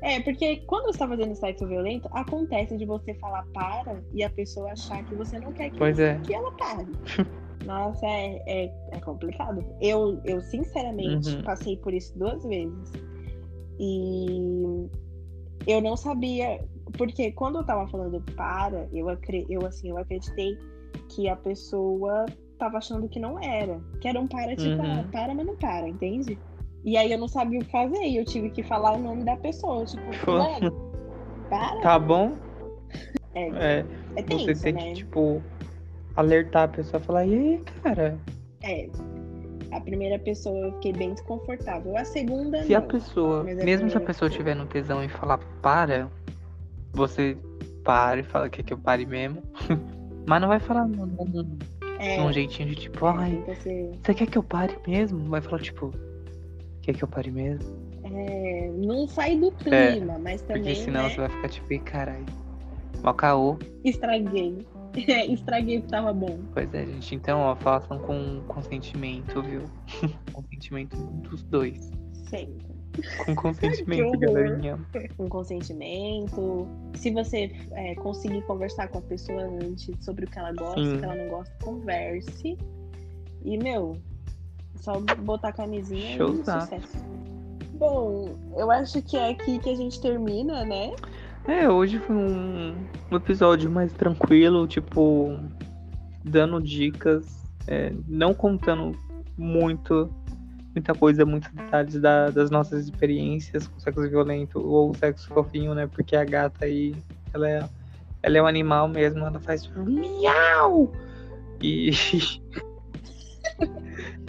É, 0.02 0.20
porque 0.22 0.58
quando 0.66 0.86
você 0.86 0.98
tá 1.00 1.08
fazendo 1.08 1.36
sexo 1.36 1.68
violento, 1.68 2.10
acontece 2.14 2.78
de 2.78 2.86
você 2.86 3.14
falar 3.16 3.46
para 3.54 4.02
e 4.14 4.24
a 4.24 4.30
pessoa 4.30 4.72
achar 4.72 5.04
que 5.04 5.14
você 5.14 5.38
não 5.40 5.52
quer 5.52 5.70
que, 5.70 5.78
Pois 5.78 6.00
é. 6.00 6.18
que 6.20 6.34
ela 6.34 6.52
pare. 6.54 6.88
Nossa, 7.66 8.06
é, 8.08 8.42
é, 8.48 8.74
é 8.94 9.00
complicado. 9.02 9.64
Eu, 9.82 10.20
eu 10.24 10.42
sinceramente, 10.42 11.36
Uhum. 11.36 11.44
passei 11.44 11.76
por 11.78 11.94
isso 11.94 12.18
duas 12.18 12.44
vezes. 12.46 12.92
E 13.80 14.88
eu 15.68 15.82
não 15.82 15.96
sabia, 15.96 16.60
porque 16.98 17.32
quando 17.32 17.60
eu 17.60 17.64
tava 17.66 17.88
falando 17.88 18.22
para, 18.36 18.88
eu, 18.92 19.08
acre- 19.10 19.46
eu 19.50 19.66
assim, 19.66 19.90
eu 19.90 19.98
acreditei 19.98 20.58
que 21.10 21.30
a 21.30 21.36
pessoa 21.36 22.26
tava 22.58 22.78
achando 22.78 23.08
que 23.08 23.20
não 23.20 23.40
era. 23.42 23.80
Que 24.02 24.08
era 24.08 24.20
um 24.20 24.28
para, 24.28 24.56
tipo, 24.56 24.82
Uhum. 24.82 25.00
ah, 25.00 25.06
para, 25.12 25.34
mas 25.34 25.46
não 25.46 25.56
para, 25.56 25.88
entende? 25.88 26.38
E 26.84 26.98
aí 26.98 27.12
eu 27.12 27.18
não 27.18 27.28
sabia 27.28 27.60
o 27.60 27.64
que 27.66 27.72
fazer, 27.72 28.04
e 28.04 28.18
eu 28.18 28.26
tive 28.26 28.50
que 28.50 28.64
falar 28.64 28.96
o 28.96 29.00
nome 29.00 29.24
da 29.24 29.36
pessoa, 29.38 29.86
tipo, 29.86 30.12
fulano, 30.26 30.72
para. 31.50 31.80
Tá 31.82 32.00
bom? 32.00 32.38
É, 33.34 33.50
É, 33.50 33.86
é 34.16 34.24
você 34.24 34.46
tenso, 34.54 34.64
tem 34.64 34.74
né? 34.74 34.80
que, 34.90 34.94
tipo, 34.96 35.42
alertar 36.16 36.64
a 36.64 36.68
pessoa, 36.68 37.00
falar, 37.02 37.26
e 37.26 37.34
aí, 37.34 37.64
cara? 37.84 38.18
É. 38.64 38.88
A 39.72 39.80
primeira 39.80 40.18
pessoa 40.18 40.58
eu 40.68 40.74
fiquei 40.74 40.94
bem 40.94 41.14
desconfortável. 41.14 41.96
A 41.98 42.04
segunda, 42.04 42.64
Se 42.64 42.74
a 42.74 42.82
não. 42.82 42.88
pessoa, 42.88 43.44
Mas 43.44 43.58
é 43.60 43.64
mesmo 43.66 43.90
se 43.90 43.98
a 43.98 44.02
pessoa 44.02 44.30
tiver 44.30 44.56
no 44.56 44.66
tesão 44.66 45.04
e 45.04 45.08
falar 45.10 45.38
para, 45.62 46.10
você 46.94 47.38
para 47.84 48.20
e 48.20 48.24
fala 48.24 48.50
que, 48.50 48.64
que 48.64 48.74
eu 48.74 48.78
pare 48.78 49.06
mesmo. 49.06 49.42
Mas 50.28 50.42
não 50.42 50.48
vai 50.48 50.60
falar 50.60 50.88
num, 50.88 51.06
num- 51.06 51.58
É, 52.00 52.18
num 52.18 52.32
jeitinho 52.32 52.70
de 52.70 52.76
tipo, 52.76 53.06
ai, 53.06 53.32
tenta 53.46 53.56
ser- 53.62 53.92
você 54.04 54.14
quer 54.14 54.26
que 54.28 54.38
eu 54.38 54.44
pare 54.44 54.78
mesmo? 54.88 55.30
Vai 55.30 55.42
falar 55.42 55.60
tipo, 55.62 55.92
quer 56.82 56.94
que 56.94 57.04
eu 57.04 57.08
pare 57.08 57.30
mesmo? 57.32 57.78
é, 58.04 58.72
não 58.76 59.08
sai 59.08 59.38
do 59.38 59.52
clima, 59.52 60.18
mas 60.20 60.42
também 60.42 60.64
Porque 60.64 60.76
senão 60.76 61.04
né, 61.04 61.10
você 61.10 61.18
vai 61.22 61.30
ficar 61.30 61.50
tipo, 61.50 61.80
caralho. 61.84 62.26
Mal 63.04 63.14
caô. 63.14 63.58
estraguei. 63.84 64.66
estraguei 65.34 65.80
o 65.80 65.82
que 65.82 65.88
tava 65.88 66.14
bom. 66.14 66.40
Pois 66.54 66.74
é, 66.74 66.86
gente. 66.86 67.16
Então, 67.16 67.40
ó, 67.40 67.56
façam 67.56 68.00
com 68.00 68.42
consentimento, 68.48 69.42
viu? 69.42 69.64
consentimento 70.34 70.96
dos 70.98 71.44
dois. 71.44 71.92
Sempre. 72.30 72.80
Com 73.26 73.36
consentimento, 73.36 74.18
galerinha. 74.20 74.80
Com 75.16 75.30
consentimento. 75.30 76.68
Se 76.96 77.12
você 77.12 77.52
é, 77.72 77.96
conseguir 77.96 78.42
conversar 78.44 78.88
com 78.90 79.00
a 79.00 79.02
pessoa 79.02 79.42
antes 79.44 79.94
sobre 80.04 80.26
o 80.26 80.28
que 80.30 80.40
ela 80.40 80.52
gosta, 80.54 80.82
Sim. 80.82 80.96
o 80.96 81.00
que 81.00 81.06
ela 81.06 81.16
não 81.16 81.30
gosta, 81.30 81.54
converse. 81.64 82.58
E, 83.44 83.58
meu, 83.58 83.96
só 84.76 85.00
botar 85.00 85.50
a 85.50 85.54
camisinha 85.54 86.18
Showzaço. 86.18 86.76
e 86.76 86.80
sucesso. 86.80 87.06
Bom, 87.74 88.36
eu 88.58 88.70
acho 88.70 89.02
que 89.02 89.16
é 89.16 89.30
aqui 89.30 89.58
que 89.60 89.70
a 89.70 89.76
gente 89.76 90.02
termina, 90.02 90.66
né? 90.66 90.94
É, 91.48 91.70
hoje 91.70 91.98
foi 92.00 92.16
um, 92.16 92.76
um 93.12 93.16
episódio 93.16 93.70
mais 93.72 93.92
tranquilo, 93.94 94.68
tipo, 94.68 95.36
dando 96.24 96.62
dicas, 96.62 97.26
é, 97.68 97.92
não 98.08 98.34
contando 98.34 98.96
muito, 99.38 100.10
muita 100.76 100.94
coisa, 100.94 101.26
muitos 101.26 101.52
detalhes 101.52 102.00
da- 102.00 102.30
das 102.30 102.52
nossas 102.52 102.84
experiências 102.84 103.68
com 103.68 103.80
sexo 103.80 104.08
violento 104.10 104.60
ou 104.60 104.94
sexo 104.94 105.28
fofinho, 105.30 105.74
né? 105.74 105.88
Porque 105.88 106.16
a 106.16 106.24
gata 106.24 106.66
aí, 106.66 106.94
ela 107.34 107.50
é, 107.50 107.68
ela 108.22 108.38
é 108.38 108.42
um 108.42 108.48
animal 108.48 108.88
mesmo, 108.88 109.26
ela 109.26 109.40
faz 109.40 109.68
miau! 109.76 110.92
E. 111.62 111.92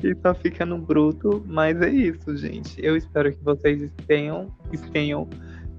e 0.02 0.14
só 0.22 0.34
fica 0.34 0.64
no 0.64 0.78
bruto, 0.78 1.44
mas 1.46 1.80
é 1.82 1.90
isso, 1.90 2.34
gente. 2.36 2.74
Eu 2.82 2.96
espero 2.96 3.30
que 3.32 3.44
vocês 3.44 3.90
tenham, 4.06 4.46
tenham 4.92 5.28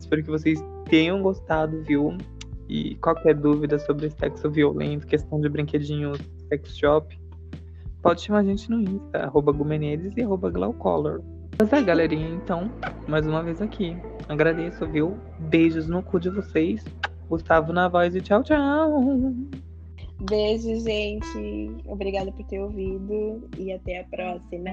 Espero 0.01 0.23
que 0.23 0.29
vocês 0.29 0.61
tenham 0.85 1.21
gostado, 1.21 1.81
viu? 1.83 2.17
E 2.67 2.95
qualquer 2.95 3.35
dúvida 3.35 3.77
sobre 3.79 4.09
sexo 4.09 4.49
violento, 4.49 5.05
questão 5.05 5.41
de 5.41 5.49
brinquedinhos, 5.49 6.19
sex 6.47 6.77
shop, 6.77 7.19
pode 8.01 8.21
chamar 8.21 8.39
a 8.39 8.43
gente 8.43 8.69
no 8.69 8.81
Insta, 8.81 9.19
arroba 9.19 9.51
Gumenedes 9.51 10.15
e 10.15 10.21
arroba 10.21 10.49
Glaucolor. 10.49 11.21
Mas 11.59 11.71
é, 11.73 11.81
galerinha, 11.81 12.29
então, 12.29 12.71
mais 13.07 13.27
uma 13.27 13.43
vez 13.43 13.61
aqui. 13.61 13.95
Agradeço, 14.27 14.87
viu? 14.87 15.17
Beijos 15.37 15.87
no 15.87 16.01
cu 16.01 16.19
de 16.19 16.29
vocês. 16.29 16.83
Gustavo 17.29 17.71
na 17.71 17.87
voz 17.87 18.15
e 18.15 18.21
tchau, 18.21 18.43
tchau. 18.43 19.33
Beijo, 20.29 20.75
gente. 20.79 21.71
Obrigada 21.85 22.31
por 22.31 22.45
ter 22.45 22.59
ouvido 22.59 23.47
e 23.57 23.71
até 23.71 24.01
a 24.01 24.03
próxima. 24.05 24.71